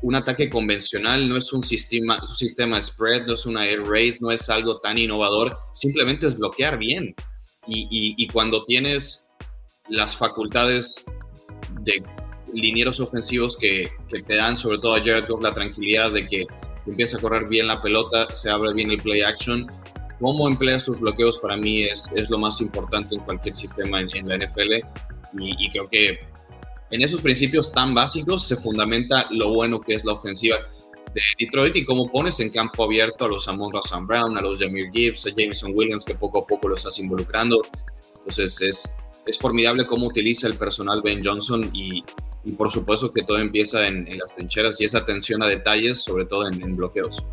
un 0.02 0.15
ataque 0.15 0.50
convencional, 0.50 1.28
no 1.28 1.36
es 1.36 1.52
un 1.52 1.63
sistema, 1.65 2.22
un 2.22 2.38
sistema 2.38 2.82
spread, 2.82 3.26
no 3.26 3.34
es 3.34 3.46
una 3.46 3.65
air 3.65 3.84
raid, 3.86 4.15
no 4.22 4.32
es 4.32 4.50
algo 4.50 4.80
tan 4.80 4.98
innovador, 4.98 5.58
simplemente 5.74 6.28
es 6.28 6.38
bloquear 6.38 6.78
bien 6.78 7.13
y, 7.67 8.28
cuando 8.28 8.63
tienes 8.65 9.28
las 9.89 10.15
facultades 10.15 11.06
de 11.82 12.04
linieros 12.54 12.99
ofensivos 12.99 13.58
que, 13.58 13.89
te 14.10 14.36
dan, 14.36 14.58
sobre 14.58 14.78
todo 14.80 14.95
a 14.95 14.99
Jared 14.99 15.28
Goff, 15.28 15.43
la 15.43 15.54
tranquilidad 15.54 16.12
de 16.12 16.28
que 16.28 16.45
empieza 16.88 17.17
a 17.17 17.21
correr 17.21 17.47
bien 17.47 17.67
la 17.67 17.82
pelota, 17.82 18.28
se 18.34 18.49
abre 18.49 18.73
bien 18.73 18.91
el 18.91 18.97
play 18.97 19.21
action. 19.21 19.67
Cómo 20.19 20.47
emplea 20.47 20.80
sus 20.80 20.99
bloqueos 20.99 21.38
para 21.39 21.58
mí 21.58 21.84
es, 21.84 22.10
es 22.15 22.30
lo 22.30 22.38
más 22.38 22.62
importante 22.62 23.15
en 23.15 23.21
cualquier 23.21 23.56
sistema 23.56 23.99
en, 23.99 24.28
la 24.28 24.38
NFL 24.38 24.73
y, 25.39 25.65
y, 25.65 25.71
creo 25.71 25.89
que 25.89 26.19
en 26.91 27.01
esos 27.01 27.19
principios 27.21 27.71
tan 27.73 27.93
básicos 27.93 28.47
se 28.47 28.56
fundamenta 28.56 29.28
lo 29.32 29.49
bueno 29.49 29.82
que 29.82 29.95
es 29.95 30.06
la 30.06 30.13
ofensiva 30.13 30.58
de 31.15 31.21
Detroit 31.39 31.75
y 31.78 31.86
cómo 31.86 32.12
pones 32.12 32.39
en 32.41 32.49
campo 32.49 32.84
abierto 32.84 33.25
a 33.25 33.30
los 33.30 33.47
Amon 33.47 33.71
Sam 33.84 34.06
Brown, 34.06 34.38
a 34.38 34.41
los 34.41 34.60
Jameer 34.60 34.91
Gibbs, 34.91 35.25
a 35.25 35.30
Jameson 35.30 35.71
Williams, 35.73 36.04
que 36.04 36.13
poco 36.13 36.43
a 36.43 36.45
poco 36.45 36.67
lo 36.67 36.75
estás 36.75 36.99
involucrando. 36.99 37.62
Entonces 38.17 38.62
es, 38.62 38.97
es 39.25 39.39
formidable 39.39 39.88
cómo 39.88 40.08
utiliza 40.08 40.47
el 40.47 40.56
personal 40.56 41.01
Ben 41.01 41.25
Johnson 41.25 41.69
y, 41.73 42.04
por 42.58 42.71
supuesto 42.71 43.12
que 43.13 43.23
todo 43.23 43.39
empieza 43.39 43.88
en, 43.88 44.06
las 44.17 44.36
trincheras 44.36 44.80
y 44.82 44.86
esa 44.86 44.99
atención 44.99 45.41
a 45.41 45.47
detalles, 45.47 46.01
sobre 46.01 46.25
todo 46.25 46.47
en, 46.47 46.75
bloqueos. 46.75 47.23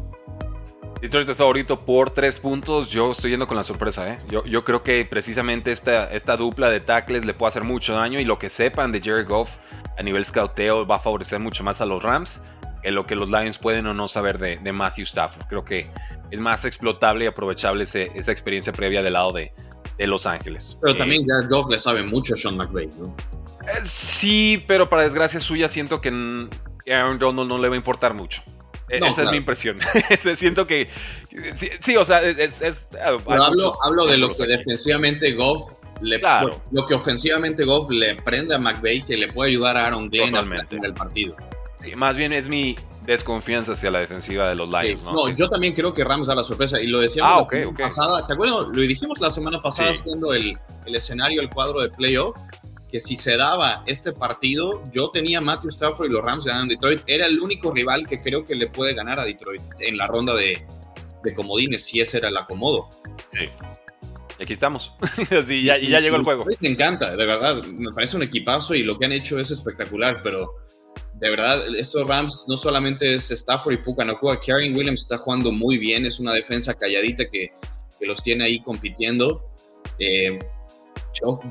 Detroit 1.01 1.29
es 1.29 1.39
favorito 1.39 1.85
por 1.85 2.11
tres 2.11 2.39
puntos. 2.39 2.89
Yo 2.89 3.11
estoy 3.11 3.33
yendo 3.33 3.49
con 3.49 3.57
la 3.57 3.65
sorpresa. 3.65 4.09
¿eh? 4.13 4.21
Yo, 4.31 4.45
yo 4.45 4.63
creo 4.63 4.85
que 4.85 5.05
precisamente 5.05 5.73
esta, 5.73 6.05
esta 6.13 6.37
dupla 6.37 6.71
de 6.71 6.79
tackles 6.79 7.25
le 7.25 7.35
puede 7.35 7.49
hacer 7.49 7.65
mucho 7.65 7.95
daño 7.95 8.21
y 8.21 8.25
lo 8.25 8.39
que 8.39 8.49
sepan 8.49 8.93
de 8.93 9.01
Jerry 9.01 9.25
Goff 9.25 9.51
a 9.99 10.03
nivel 10.05 10.25
scouteo 10.25 10.87
va 10.87 10.97
a 10.97 11.01
favorecer 11.01 11.41
mucho 11.41 11.65
más 11.65 11.81
a 11.81 11.87
los 11.87 12.01
Rams 12.01 12.41
que 12.83 12.91
lo 12.91 13.07
que 13.07 13.15
los 13.15 13.31
Lions 13.31 13.59
pueden 13.59 13.87
o 13.87 13.95
no 13.95 14.09
saber 14.09 14.39
de, 14.39 14.59
de 14.59 14.73
Matthew 14.73 15.05
Stafford. 15.05 15.47
Creo 15.47 15.65
que 15.65 15.87
es 16.31 16.41
más 16.41 16.65
explotable 16.65 17.25
y 17.25 17.29
aprovechable 17.29 17.85
esa 17.85 18.33
experiencia 18.33 18.73
previa 18.73 19.03
del 19.03 19.13
lado 19.13 19.33
de, 19.33 19.53
de 19.99 20.07
Los 20.07 20.27
Ángeles. 20.27 20.77
Pero 20.81 20.95
también 20.95 21.25
Jared 21.27 21.49
Goff 21.49 21.71
le 21.71 21.79
sabe 21.79 22.03
mucho 22.03 22.35
a 22.35 22.37
Sean 22.37 22.57
McVay, 22.57 22.89
¿no? 22.99 23.15
Eh, 23.67 23.81
sí, 23.85 24.63
pero 24.67 24.89
para 24.89 25.03
desgracia 25.03 25.39
suya 25.41 25.69
siento 25.69 26.01
que 26.01 26.09
Aaron 26.91 27.19
Donald 27.19 27.49
no 27.49 27.59
le 27.59 27.69
va 27.69 27.75
a 27.75 27.77
importar 27.77 28.15
mucho. 28.15 28.43
E, 28.89 28.97
esa 28.97 29.23
es 29.23 29.31
mi 29.31 29.37
impresión. 29.37 29.79
siento 30.37 30.67
que. 30.67 30.89
Sí, 31.81 31.97
o 31.97 32.05
sea, 32.05 32.23
es. 32.23 32.87
hablo, 33.01 34.07
de 34.07 34.19
lo 34.19 34.35
que 34.35 34.47
defensivamente 34.47 35.33
Goff 35.33 35.73
le. 36.01 36.19
Claro. 36.19 36.61
Lo 36.73 36.87
que 36.87 36.95
ofensivamente 36.95 37.65
Goff 37.65 37.91
le 37.91 38.17
prende 38.17 38.55
a 38.55 38.59
McVay 38.59 39.03
que 39.03 39.17
le 39.17 39.29
puede 39.29 39.51
ayudar 39.51 39.77
a 39.77 39.85
Aaron 39.85 40.11
Glenn 40.11 40.35
en 40.35 40.85
el 40.85 40.95
partido. 40.95 41.37
Sí, 41.83 41.97
más 41.97 42.17
bien 42.17 42.33
es 42.33 42.49
mi 42.49 42.77
desconfianza 43.05 43.73
hacia 43.73 43.91
la 43.91 44.01
defensiva 44.01 44.49
de 44.49 44.55
los 44.55 44.69
Lions, 44.69 45.03
¿no? 45.03 45.13
No, 45.13 45.29
yo 45.29 45.49
también 45.49 45.75
creo 45.75 45.93
que 45.93 46.05
Rams 46.05 46.29
da 46.29 46.35
la 46.35 46.45
sorpresa 46.45 46.81
y 46.81 46.87
lo 46.87 47.01
decíamos 47.01 47.49
ah, 47.51 47.55
la 47.55 47.63
semana 47.63 47.79
pasada. 47.79 48.27
¿Te 48.27 48.33
acuerdas? 48.33 48.69
Lo 48.73 48.83
dijimos 48.83 49.21
la 49.21 49.31
semana 49.31 49.59
pasada 49.59 49.91
haciendo 49.91 50.33
el, 50.33 50.57
el, 50.87 50.95
escenario, 50.95 51.43
el 51.43 51.51
cuadro 51.51 51.81
de 51.83 51.89
playoff, 51.89 52.37
que 52.91 53.01
si 53.01 53.17
se 53.17 53.37
daba 53.37 53.83
este 53.87 54.13
partido, 54.13 54.83
yo 54.93 55.11
tenía 55.11 55.39
a 55.39 55.41
Matthew 55.41 55.71
Stafford 55.71 56.07
y 56.07 56.11
los 56.11 56.25
Rams 56.25 56.45
ganando 56.45 56.73
Detroit. 56.73 57.03
Era 57.07 57.27
el 57.27 57.41
único 57.41 57.73
rival 57.73 58.07
que 58.07 58.19
creo 58.19 58.45
que 58.45 58.55
le 58.55 58.69
puede 58.69 58.95
ganar 58.95 59.19
a 59.19 59.25
Detroit 59.25 59.63
en 59.81 59.97
la 59.97 60.07
ronda 60.07 60.35
de, 60.37 60.65
de 61.25 61.35
comodines, 61.35 61.85
si 61.85 62.01
ese 62.01 62.19
era 62.19 62.29
el 62.29 62.37
acomodo. 62.37 62.89
Sí. 63.33 63.47
Y 64.39 64.43
aquí 64.43 64.53
estamos. 64.53 64.93
y 65.49 65.65
ya, 65.65 65.79
ya 65.79 66.01
llegó 66.01 66.17
el 66.17 66.23
juego. 66.23 66.45
Me 66.61 66.69
encanta, 66.69 67.17
de 67.17 67.27
verdad. 67.27 67.63
Me 67.65 67.91
parece 67.93 68.17
un 68.17 68.23
equipazo 68.23 68.75
y 68.75 68.83
lo 68.83 68.99
que 68.99 69.07
han 69.07 69.13
hecho 69.13 69.39
es 69.39 69.51
espectacular, 69.51 70.21
pero 70.23 70.55
de 71.23 71.31
verdad, 71.31 71.63
estos 71.77 72.05
Rams 72.09 72.47
no 72.49 72.59
solamente 72.59 73.15
es 73.15 73.31
Stafford 73.31 73.75
y 73.75 73.77
Puka 73.77 74.05
juega 74.21 74.41
Karen 74.45 74.77
Williams 74.77 75.03
está 75.03 75.19
jugando 75.19 75.53
muy 75.53 75.79
bien, 75.79 76.05
es 76.05 76.19
una 76.19 76.33
defensa 76.33 76.75
calladita 76.75 77.31
que, 77.31 77.53
que 78.01 78.07
los 78.07 78.21
tiene 78.25 78.43
ahí 78.43 78.61
compitiendo. 78.61 79.41
Eh, 80.01 80.37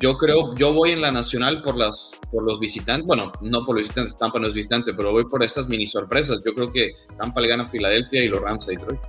yo, 0.01 0.17
creo, 0.17 0.53
yo 0.55 0.73
voy 0.73 0.91
en 0.91 0.99
la 0.99 1.09
nacional 1.09 1.63
por, 1.63 1.77
las, 1.77 2.19
por 2.29 2.43
los 2.43 2.59
visitantes, 2.59 3.07
bueno, 3.07 3.31
no 3.39 3.61
por 3.61 3.75
los 3.75 3.83
visitantes, 3.83 4.17
Tampa 4.17 4.39
no 4.39 4.47
es 4.47 4.53
visitante, 4.53 4.93
pero 4.93 5.13
voy 5.13 5.23
por 5.23 5.41
estas 5.41 5.69
mini 5.69 5.87
sorpresas. 5.87 6.43
Yo 6.45 6.53
creo 6.53 6.69
que 6.69 6.91
Tampa 7.17 7.39
le 7.39 7.47
gana 7.47 7.63
a 7.63 7.69
Filadelfia 7.69 8.25
y 8.25 8.27
los 8.27 8.41
Rams 8.41 8.67
a 8.67 8.71
Detroit. 8.71 8.99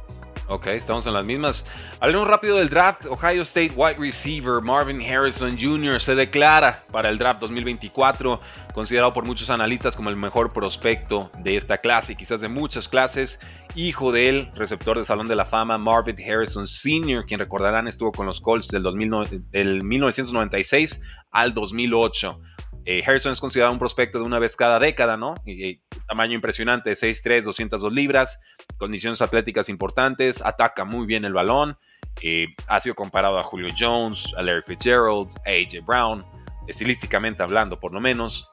Ok, 0.53 0.67
estamos 0.67 1.07
en 1.07 1.15
las 1.15 1.25
mismas. 1.25 1.67
Hablemos 1.99 2.29
rápido 2.29 2.59
del 2.59 2.69
draft. 2.69 3.07
Ohio 3.07 3.41
State 3.41 3.73
wide 3.75 3.97
receiver 3.97 4.61
Marvin 4.61 5.01
Harrison 5.01 5.57
Jr. 5.59 5.99
se 5.99 6.15
declara 6.15 6.83
para 6.93 7.09
el 7.09 7.17
draft 7.17 7.41
2024, 7.41 8.39
considerado 8.75 9.15
por 9.15 9.25
muchos 9.25 9.49
analistas 9.49 9.97
como 9.97 10.11
el 10.11 10.17
mejor 10.17 10.53
prospecto 10.53 11.31
de 11.39 11.57
esta 11.57 11.79
clase, 11.79 12.17
quizás 12.17 12.43
de 12.43 12.49
muchas 12.49 12.87
clases. 12.87 13.41
Hijo 13.75 14.13
de 14.13 14.29
él, 14.29 14.51
receptor 14.55 14.99
de 14.99 15.07
Salón 15.07 15.27
de 15.27 15.37
la 15.37 15.47
Fama, 15.47 15.79
Marvin 15.79 16.17
Harrison 16.21 16.67
Sr., 16.67 17.25
quien 17.25 17.41
recordarán 17.41 17.89
estuvo 17.89 18.13
con 18.13 18.27
los 18.27 18.39
Colts 18.39 18.69
del, 18.69 18.83
1996 18.83 21.01
al 21.31 21.55
2008. 21.55 22.39
Eh, 22.85 23.03
Harrison 23.07 23.33
es 23.33 23.41
considerado 23.41 23.73
un 23.73 23.79
prospecto 23.79 24.19
de 24.19 24.25
una 24.25 24.39
vez 24.39 24.57
cada 24.57 24.79
década, 24.79 25.17
¿no? 25.17 25.35
Y, 25.47 25.81
tamaño 26.09 26.35
impresionante, 26.35 26.93
6'3, 26.93 27.45
202 27.45 27.93
libras, 27.93 28.41
condiciones 28.77 29.23
atléticas 29.23 29.69
importantes, 29.69 30.43
ataca 30.45 30.85
muy 30.85 31.07
bien 31.07 31.25
el 31.25 31.33
balón, 31.33 31.79
eh, 32.21 32.49
ha 32.67 32.81
sido 32.81 32.95
comparado 32.95 33.39
a 33.39 33.43
Julio 33.43 33.69
Jones, 33.79 34.33
a 34.37 34.43
Larry 34.43 34.63
Fitzgerald, 34.67 35.31
a 35.47 35.51
AJ 35.51 35.85
Brown, 35.85 36.25
estilísticamente 36.67 37.43
hablando 37.43 37.79
por 37.79 37.93
lo 37.93 38.01
menos. 38.01 38.51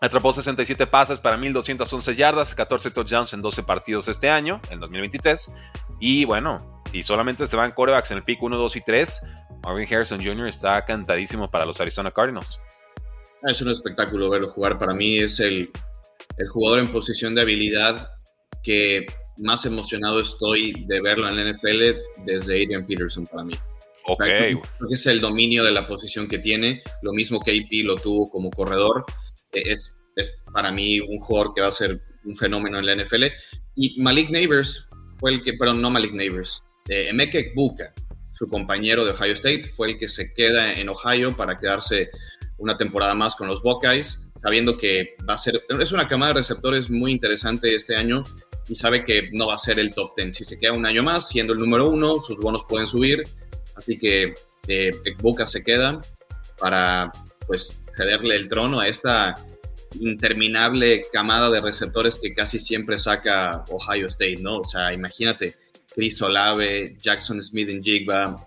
Atrapó 0.00 0.32
67 0.32 0.86
pases 0.86 1.18
para 1.18 1.36
1211 1.36 2.14
yardas, 2.14 2.54
14 2.54 2.90
touchdowns 2.90 3.32
en 3.32 3.40
12 3.40 3.62
partidos 3.62 4.08
este 4.08 4.28
año, 4.28 4.60
en 4.70 4.78
2023. 4.78 5.54
Y 6.00 6.24
bueno, 6.26 6.82
si 6.90 7.02
solamente 7.02 7.46
se 7.46 7.56
van 7.56 7.72
corebacks 7.72 8.10
en 8.10 8.18
el 8.18 8.22
pick 8.22 8.42
1, 8.42 8.56
2 8.56 8.76
y 8.76 8.80
3, 8.82 9.22
Marvin 9.62 9.86
Harrison 9.92 10.22
Jr. 10.22 10.48
está 10.48 10.84
cantadísimo 10.84 11.48
para 11.48 11.64
los 11.64 11.80
Arizona 11.80 12.10
Cardinals. 12.10 12.60
Es 13.46 13.62
un 13.62 13.68
espectáculo 13.70 14.28
verlo 14.28 14.50
jugar. 14.50 14.78
Para 14.78 14.92
mí 14.92 15.18
es 15.18 15.40
el, 15.40 15.70
el 16.36 16.48
jugador 16.48 16.80
en 16.80 16.88
posición 16.88 17.34
de 17.34 17.42
habilidad 17.42 18.10
que 18.62 19.06
más 19.38 19.64
emocionado 19.66 20.20
estoy 20.20 20.84
de 20.86 21.00
verlo 21.00 21.28
en 21.28 21.36
la 21.36 21.52
NFL 21.52 22.24
desde 22.24 22.64
Adrian 22.64 22.86
Peterson 22.86 23.26
para 23.26 23.44
mí. 23.44 23.54
Ok. 24.08 24.18
Porque 24.18 24.94
es 24.94 25.06
el 25.06 25.20
dominio 25.20 25.64
de 25.64 25.72
la 25.72 25.86
posición 25.86 26.28
que 26.28 26.38
tiene, 26.38 26.82
lo 27.02 27.12
mismo 27.12 27.40
que 27.40 27.52
AP 27.52 27.84
lo 27.84 27.96
tuvo 27.96 28.28
como 28.30 28.50
corredor. 28.50 29.04
E, 29.52 29.72
es, 29.72 29.96
es 30.16 30.36
para 30.52 30.72
mí 30.72 31.00
un 31.00 31.18
jugador 31.20 31.54
que 31.54 31.60
va 31.60 31.68
a 31.68 31.72
ser 31.72 32.00
un 32.24 32.36
fenómeno 32.36 32.78
en 32.78 32.86
la 32.86 32.96
NFL. 32.96 33.24
Y 33.76 34.00
Malik 34.00 34.30
Neighbors 34.30 34.88
fue 35.18 35.34
el 35.34 35.42
que, 35.42 35.54
perdón, 35.54 35.80
no 35.80 35.90
Malik 35.90 36.12
Neighbors, 36.12 36.62
eh, 36.88 37.06
Emeke 37.08 37.52
Buka, 37.54 37.92
su 38.32 38.48
compañero 38.48 39.04
de 39.04 39.12
Ohio 39.12 39.34
State, 39.34 39.64
fue 39.64 39.92
el 39.92 39.98
que 39.98 40.08
se 40.08 40.32
queda 40.34 40.72
en 40.72 40.88
Ohio 40.88 41.30
para 41.30 41.58
quedarse 41.58 42.10
una 42.58 42.76
temporada 42.76 43.14
más 43.14 43.34
con 43.36 43.48
los 43.48 43.62
Buckeyes, 43.62 44.30
sabiendo 44.40 44.76
que 44.76 45.16
va 45.28 45.34
a 45.34 45.38
ser, 45.38 45.62
es 45.68 45.92
una 45.92 46.08
camada 46.08 46.32
de 46.32 46.38
receptores 46.40 46.90
muy 46.90 47.12
interesante 47.12 47.74
este 47.74 47.96
año 47.96 48.22
y 48.68 48.74
sabe 48.74 49.04
que 49.04 49.30
no 49.32 49.48
va 49.48 49.56
a 49.56 49.58
ser 49.58 49.78
el 49.78 49.94
top 49.94 50.12
10. 50.16 50.36
Si 50.36 50.44
se 50.44 50.58
queda 50.58 50.72
un 50.72 50.86
año 50.86 51.02
más 51.02 51.28
siendo 51.28 51.52
el 51.52 51.58
número 51.58 51.88
uno, 51.88 52.14
sus 52.22 52.36
bonos 52.38 52.64
pueden 52.68 52.86
subir, 52.88 53.22
así 53.76 53.98
que 53.98 54.34
eh, 54.68 54.90
se 55.46 55.64
queda 55.64 56.00
para 56.58 57.12
pues 57.46 57.80
cederle 57.96 58.36
el 58.36 58.48
trono 58.48 58.80
a 58.80 58.88
esta 58.88 59.34
interminable 60.00 61.02
camada 61.12 61.50
de 61.50 61.60
receptores 61.60 62.18
que 62.20 62.34
casi 62.34 62.58
siempre 62.58 62.98
saca 62.98 63.64
Ohio 63.70 64.06
State, 64.06 64.40
¿no? 64.40 64.58
O 64.58 64.64
sea, 64.64 64.92
imagínate, 64.92 65.54
Chris 65.94 66.20
Olave, 66.22 66.96
Jackson 67.00 67.42
Smith 67.42 67.70
en 67.70 67.82
Jigba, 67.82 68.46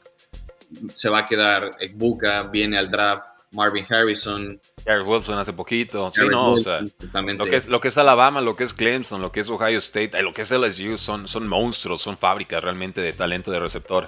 se 0.96 1.10
va 1.10 1.20
a 1.20 1.28
quedar 1.28 1.72
Ekbuka, 1.80 2.44
viene 2.52 2.78
al 2.78 2.92
draft, 2.92 3.24
Marvin 3.52 3.86
Harrison. 3.90 4.60
Garrett 4.86 5.08
Wilson 5.08 5.38
hace 5.38 5.54
poquito. 5.54 6.12
sí, 6.12 6.28
no, 6.30 6.54
o 6.54 6.58
sea, 6.58 6.82
lo 6.82 7.46
que, 7.46 7.56
es, 7.56 7.68
lo 7.68 7.82
que 7.82 7.88
es 7.88 7.98
Alabama, 7.98 8.42
lo 8.42 8.56
que 8.56 8.64
es 8.64 8.74
Clemson, 8.74 9.22
lo 9.22 9.32
que 9.32 9.40
es 9.42 9.50
Ohio 9.50 9.80
State, 9.80 10.18
eh, 10.18 10.22
lo 10.22 10.32
que 10.32 10.44
es 10.44 10.52
LSU, 10.52 10.98
son, 10.98 11.28
son 11.28 11.48
monstruos, 11.48 12.02
son 12.02 12.18
fábricas 12.18 12.64
realmente 12.64 13.02
de 13.02 13.14
talento 13.14 13.52
de 13.52 13.60
receptor. 13.60 14.08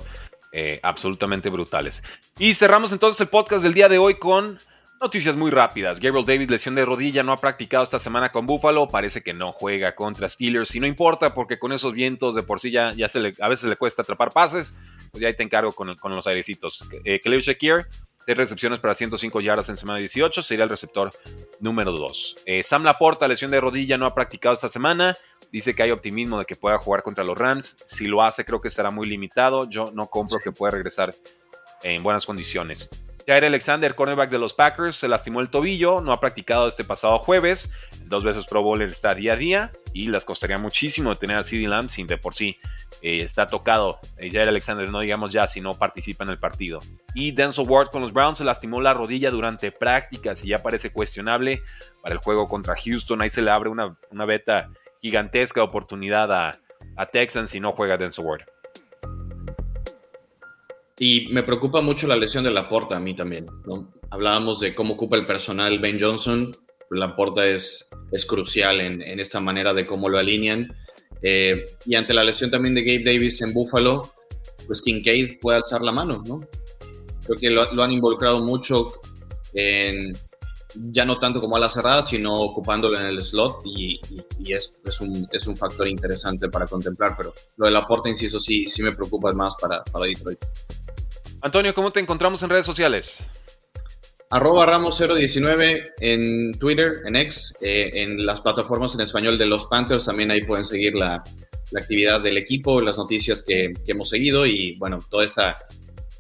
Eh, 0.53 0.81
absolutamente 0.83 1.49
brutales. 1.49 2.03
Y 2.37 2.53
cerramos 2.55 2.91
entonces 2.91 3.21
el 3.21 3.29
podcast 3.29 3.63
del 3.63 3.73
día 3.73 3.87
de 3.87 3.97
hoy 3.97 4.19
con 4.19 4.57
noticias 5.01 5.37
muy 5.37 5.49
rápidas. 5.49 5.99
Gabriel 6.01 6.25
Davis, 6.25 6.49
lesión 6.49 6.75
de 6.75 6.83
rodilla, 6.83 7.23
no 7.23 7.31
ha 7.31 7.37
practicado 7.37 7.83
esta 7.83 7.99
semana 7.99 8.33
con 8.33 8.45
Buffalo. 8.45 8.87
Parece 8.89 9.21
que 9.21 9.33
no 9.33 9.53
juega 9.53 9.95
contra 9.95 10.27
Steelers. 10.27 10.75
Y 10.75 10.81
no 10.81 10.87
importa, 10.87 11.33
porque 11.33 11.57
con 11.57 11.71
esos 11.71 11.93
vientos 11.93 12.35
de 12.35 12.43
por 12.43 12.59
sí 12.59 12.69
ya, 12.69 12.91
ya 12.91 13.07
se 13.07 13.21
le, 13.21 13.33
a 13.39 13.47
veces 13.47 13.69
le 13.69 13.77
cuesta 13.77 14.01
atrapar 14.01 14.31
pases. 14.31 14.75
Pues 15.11 15.21
ya 15.21 15.29
ahí 15.29 15.35
te 15.35 15.43
encargo 15.43 15.71
con, 15.71 15.95
con 15.95 16.13
los 16.13 16.27
airecitos. 16.27 16.87
Eh, 17.05 17.21
Shakir, 17.23 17.87
6 18.31 18.37
recepciones 18.37 18.79
para 18.79 18.95
105 18.95 19.41
yardas 19.41 19.67
en 19.67 19.75
semana 19.75 19.99
18, 19.99 20.41
sería 20.41 20.63
el 20.63 20.69
receptor 20.69 21.11
número 21.59 21.91
2. 21.91 22.35
Eh, 22.45 22.63
Sam 22.63 22.83
Laporta, 22.83 23.27
lesión 23.27 23.51
de 23.51 23.59
rodilla, 23.59 23.97
no 23.97 24.05
ha 24.05 24.15
practicado 24.15 24.55
esta 24.55 24.69
semana. 24.69 25.15
Dice 25.51 25.75
que 25.75 25.83
hay 25.83 25.91
optimismo 25.91 26.39
de 26.39 26.45
que 26.45 26.55
pueda 26.55 26.77
jugar 26.77 27.03
contra 27.03 27.25
los 27.25 27.37
Rams. 27.37 27.83
Si 27.85 28.07
lo 28.07 28.23
hace, 28.23 28.45
creo 28.45 28.61
que 28.61 28.69
estará 28.69 28.89
muy 28.89 29.07
limitado. 29.07 29.69
Yo 29.69 29.91
no 29.93 30.07
compro 30.07 30.39
que 30.39 30.53
pueda 30.53 30.71
regresar 30.71 31.13
en 31.83 32.03
buenas 32.03 32.25
condiciones. 32.25 32.89
Jair 33.31 33.45
Alexander, 33.45 33.95
cornerback 33.95 34.29
de 34.29 34.37
los 34.37 34.53
Packers, 34.53 34.97
se 34.97 35.07
lastimó 35.07 35.39
el 35.39 35.49
tobillo, 35.49 36.01
no 36.01 36.11
ha 36.11 36.19
practicado 36.19 36.67
este 36.67 36.83
pasado 36.83 37.17
jueves, 37.17 37.71
dos 38.03 38.25
veces 38.25 38.45
Pro 38.45 38.61
Bowler 38.61 38.89
está 38.89 39.15
día 39.15 39.31
a 39.31 39.35
día 39.37 39.71
y 39.93 40.09
les 40.09 40.25
costaría 40.25 40.57
muchísimo 40.57 41.15
tener 41.15 41.37
a 41.37 41.43
CD 41.45 41.65
Lamb 41.65 41.89
sin 41.89 42.07
de 42.07 42.17
por 42.17 42.33
sí 42.33 42.57
eh, 43.01 43.21
está 43.21 43.45
tocado. 43.45 43.99
Eh, 44.17 44.29
Jair 44.29 44.49
Alexander, 44.49 44.89
no 44.89 44.99
digamos 44.99 45.31
ya 45.31 45.47
si 45.47 45.61
no 45.61 45.77
participa 45.77 46.25
en 46.25 46.31
el 46.31 46.39
partido. 46.39 46.79
Y 47.15 47.31
Denzel 47.31 47.69
Ward 47.69 47.87
con 47.87 48.01
los 48.01 48.11
Browns 48.11 48.39
se 48.39 48.43
lastimó 48.43 48.81
la 48.81 48.93
rodilla 48.93 49.31
durante 49.31 49.71
prácticas 49.71 50.43
y 50.43 50.49
ya 50.49 50.61
parece 50.61 50.91
cuestionable 50.91 51.61
para 52.01 52.15
el 52.15 52.19
juego 52.19 52.49
contra 52.49 52.75
Houston. 52.75 53.21
Ahí 53.21 53.29
se 53.29 53.41
le 53.41 53.51
abre 53.51 53.69
una, 53.69 53.95
una 54.09 54.25
beta 54.25 54.69
gigantesca 55.01 55.63
oportunidad 55.63 56.33
a, 56.33 56.59
a 56.97 57.05
Texans 57.05 57.51
si 57.51 57.61
no 57.61 57.71
juega 57.71 57.95
Denzel 57.95 58.25
Ward. 58.25 58.43
Y 61.03 61.29
me 61.31 61.41
preocupa 61.41 61.81
mucho 61.81 62.05
la 62.05 62.15
lesión 62.15 62.43
de 62.43 62.51
Laporta 62.51 62.97
a 62.97 62.99
mí 62.99 63.15
también. 63.15 63.47
Hablábamos 64.11 64.59
de 64.59 64.75
cómo 64.75 64.93
ocupa 64.93 65.17
el 65.17 65.25
personal 65.25 65.79
Ben 65.79 65.99
Johnson. 65.99 66.51
Laporta 66.91 67.43
es, 67.47 67.89
es 68.11 68.23
crucial 68.23 68.79
en, 68.79 69.01
en 69.01 69.19
esta 69.19 69.39
manera 69.39 69.73
de 69.73 69.83
cómo 69.83 70.09
lo 70.09 70.19
alinean. 70.19 70.71
Eh, 71.23 71.65
y 71.87 71.95
ante 71.95 72.13
la 72.13 72.23
lesión 72.23 72.51
también 72.51 72.75
de 72.75 72.83
Gabe 72.83 73.03
Davis 73.03 73.41
en 73.41 73.51
Buffalo, 73.51 74.13
pues 74.67 74.79
Kincaid 74.83 75.39
puede 75.41 75.57
alzar 75.57 75.81
la 75.81 75.91
mano, 75.91 76.21
¿no? 76.27 76.39
Creo 77.25 77.37
que 77.39 77.49
lo, 77.49 77.81
han 77.81 77.91
involucrado 77.91 78.39
mucho 78.41 78.89
ya 80.75 81.03
no 81.03 81.17
tanto 81.17 81.41
como 81.41 81.55
a 81.55 81.59
la 81.59 81.69
cerrada, 81.69 82.03
sino 82.03 82.35
ocupándolo 82.35 82.97
en 82.97 83.07
el 83.07 83.23
slot 83.23 83.61
y, 83.65 83.99
es, 84.47 84.71
un, 85.01 85.27
es, 85.31 85.47
un, 85.47 85.57
factor 85.57 85.87
interesante 85.87 86.47
para 86.47 86.67
contemplar, 86.67 87.15
pero 87.17 87.33
lo 87.57 87.65
del 87.65 87.75
aporte, 87.75 88.09
insisto, 88.09 88.39
sí, 88.39 88.67
sí 88.67 88.83
me 88.83 88.91
preocupa 88.91 89.33
más 89.33 89.55
para, 89.59 89.83
para 89.83 90.05
Detroit. 90.05 90.39
Antonio, 91.41 91.73
¿cómo 91.73 91.91
te 91.91 91.99
encontramos 91.99 92.43
en 92.43 92.49
redes 92.49 92.65
sociales? 92.65 93.27
Arroba 94.29 94.65
Ramos019 94.65 95.91
en 95.99 96.53
Twitter, 96.53 97.01
en 97.05 97.15
X, 97.15 97.53
eh, 97.59 97.89
en 97.93 98.25
las 98.25 98.41
plataformas 98.41 98.93
en 98.95 99.01
español 99.01 99.37
de 99.37 99.45
los 99.45 99.65
Panthers, 99.65 100.05
también 100.05 100.31
ahí 100.31 100.43
pueden 100.43 100.63
seguir 100.63 100.95
la, 100.95 101.21
la 101.71 101.79
actividad 101.79 102.21
del 102.21 102.37
equipo, 102.37 102.79
las 102.81 102.97
noticias 102.97 103.41
que, 103.43 103.73
hemos 103.87 104.09
seguido 104.09 104.45
y 104.45 104.77
bueno, 104.77 104.99
toda 105.09 105.25
esta 105.25 105.57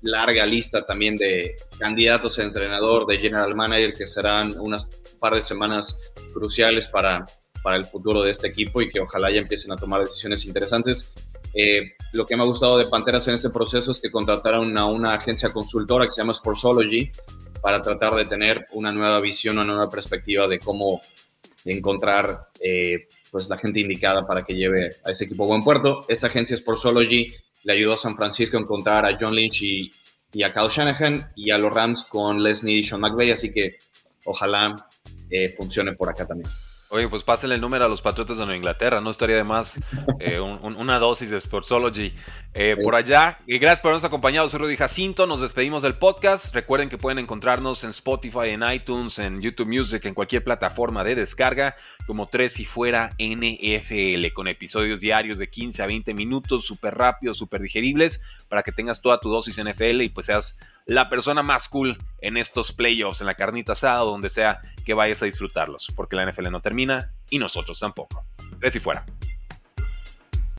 larga 0.01 0.45
lista 0.45 0.85
también 0.85 1.15
de 1.15 1.55
candidatos 1.77 2.39
a 2.39 2.43
entrenador, 2.43 3.05
de 3.05 3.19
general 3.19 3.53
manager, 3.55 3.93
que 3.93 4.07
serán 4.07 4.59
unas 4.59 4.87
par 5.19 5.35
de 5.35 5.41
semanas 5.41 5.99
cruciales 6.33 6.87
para, 6.87 7.25
para 7.61 7.77
el 7.77 7.85
futuro 7.85 8.23
de 8.23 8.31
este 8.31 8.47
equipo 8.47 8.81
y 8.81 8.89
que 8.89 8.99
ojalá 8.99 9.29
ya 9.29 9.39
empiecen 9.39 9.71
a 9.71 9.75
tomar 9.75 10.01
decisiones 10.01 10.45
interesantes. 10.45 11.11
Eh, 11.53 11.93
lo 12.13 12.25
que 12.25 12.35
me 12.35 12.43
ha 12.43 12.45
gustado 12.45 12.77
de 12.77 12.85
Panteras 12.85 13.27
en 13.27 13.35
este 13.35 13.49
proceso 13.49 13.91
es 13.91 14.01
que 14.01 14.11
contrataron 14.11 14.77
a 14.77 14.85
una 14.85 15.13
agencia 15.13 15.51
consultora 15.51 16.05
que 16.05 16.11
se 16.11 16.21
llama 16.21 16.33
Sportsology 16.33 17.11
para 17.61 17.81
tratar 17.81 18.13
de 18.15 18.25
tener 18.25 18.67
una 18.73 18.91
nueva 18.91 19.19
visión, 19.21 19.57
una 19.57 19.65
nueva 19.65 19.89
perspectiva 19.89 20.47
de 20.47 20.59
cómo 20.59 21.01
encontrar 21.65 22.49
eh, 22.59 23.07
pues 23.29 23.47
la 23.47 23.57
gente 23.57 23.79
indicada 23.79 24.25
para 24.25 24.43
que 24.43 24.55
lleve 24.55 24.89
a 25.05 25.11
ese 25.11 25.25
equipo 25.25 25.43
a 25.43 25.47
buen 25.47 25.61
puerto. 25.61 26.01
Esta 26.07 26.27
agencia 26.27 26.57
Sportsology 26.57 27.27
le 27.63 27.73
ayudó 27.73 27.93
a 27.93 27.97
San 27.97 28.15
Francisco 28.15 28.57
a 28.57 28.61
encontrar 28.61 29.05
a 29.05 29.17
John 29.19 29.35
Lynch 29.35 29.61
y, 29.61 29.91
a 30.43 30.53
Kyle 30.53 30.69
Shanahan 30.69 31.31
y 31.35 31.51
a 31.51 31.57
los 31.57 31.73
Rams 31.73 32.05
con 32.09 32.41
Leslie 32.41 32.79
y 32.79 32.83
Sean 32.83 33.01
McVay, 33.01 33.31
así 33.31 33.51
que 33.51 33.77
ojalá 34.25 34.75
eh, 35.29 35.49
funcione 35.49 35.93
por 35.93 36.09
acá 36.09 36.25
también. 36.25 36.49
Oye, 36.93 37.07
pues 37.07 37.23
pásenle 37.23 37.55
el 37.55 37.61
número 37.61 37.85
a 37.85 37.87
los 37.87 38.01
Patriotas 38.01 38.37
de 38.37 38.43
Nueva 38.43 38.57
Inglaterra, 38.57 38.99
no 38.99 39.11
estaría 39.11 39.37
de 39.37 39.45
más 39.45 39.79
eh, 40.19 40.41
una 40.41 40.99
dosis 40.99 41.29
de 41.29 41.39
Sportsology 41.39 42.13
eh, 42.53 42.75
por 42.83 42.95
allá. 42.95 43.39
Y 43.47 43.59
gracias 43.59 43.79
por 43.79 43.91
habernos 43.91 44.03
acompañado, 44.03 44.49
soy 44.49 44.59
Rudy 44.59 44.75
Jacinto, 44.75 45.25
nos 45.25 45.39
despedimos 45.39 45.83
del 45.83 45.95
podcast. 45.95 46.53
Recuerden 46.53 46.89
que 46.89 46.97
pueden 46.97 47.17
encontrarnos 47.17 47.85
en 47.85 47.91
Spotify, 47.91 48.49
en 48.49 48.69
iTunes, 48.69 49.19
en 49.19 49.41
YouTube 49.41 49.69
Music, 49.69 50.03
en 50.03 50.13
cualquier 50.13 50.43
plataforma 50.43 51.05
de 51.05 51.15
descarga, 51.15 51.77
como 52.07 52.27
tres 52.27 52.59
y 52.59 52.65
fuera 52.65 53.11
NFL, 53.17 54.33
con 54.33 54.49
episodios 54.49 54.99
diarios 54.99 55.37
de 55.37 55.49
15 55.49 55.83
a 55.83 55.85
20 55.85 56.13
minutos, 56.13 56.65
súper 56.65 56.95
rápidos, 56.95 57.37
súper 57.37 57.61
digeribles, 57.61 58.19
para 58.49 58.63
que 58.63 58.73
tengas 58.73 59.01
toda 59.01 59.17
tu 59.21 59.29
dosis 59.29 59.63
NFL 59.63 60.01
y 60.01 60.09
pues 60.09 60.25
seas 60.25 60.59
la 60.85 61.07
persona 61.07 61.41
más 61.41 61.69
cool 61.69 61.97
en 62.19 62.35
estos 62.35 62.73
playoffs, 62.73 63.21
en 63.21 63.27
la 63.27 63.35
carnita 63.35 63.71
asada 63.71 64.03
o 64.03 64.11
donde 64.11 64.27
sea 64.27 64.59
que 64.83 64.93
vayas 64.93 65.21
a 65.21 65.25
disfrutarlos, 65.25 65.87
porque 65.95 66.15
la 66.15 66.29
NFL 66.29 66.49
no 66.51 66.61
termina 66.61 67.13
y 67.29 67.39
nosotros 67.39 67.79
tampoco. 67.79 68.25
Tres 68.59 68.75
y 68.75 68.79
fuera. 68.79 69.05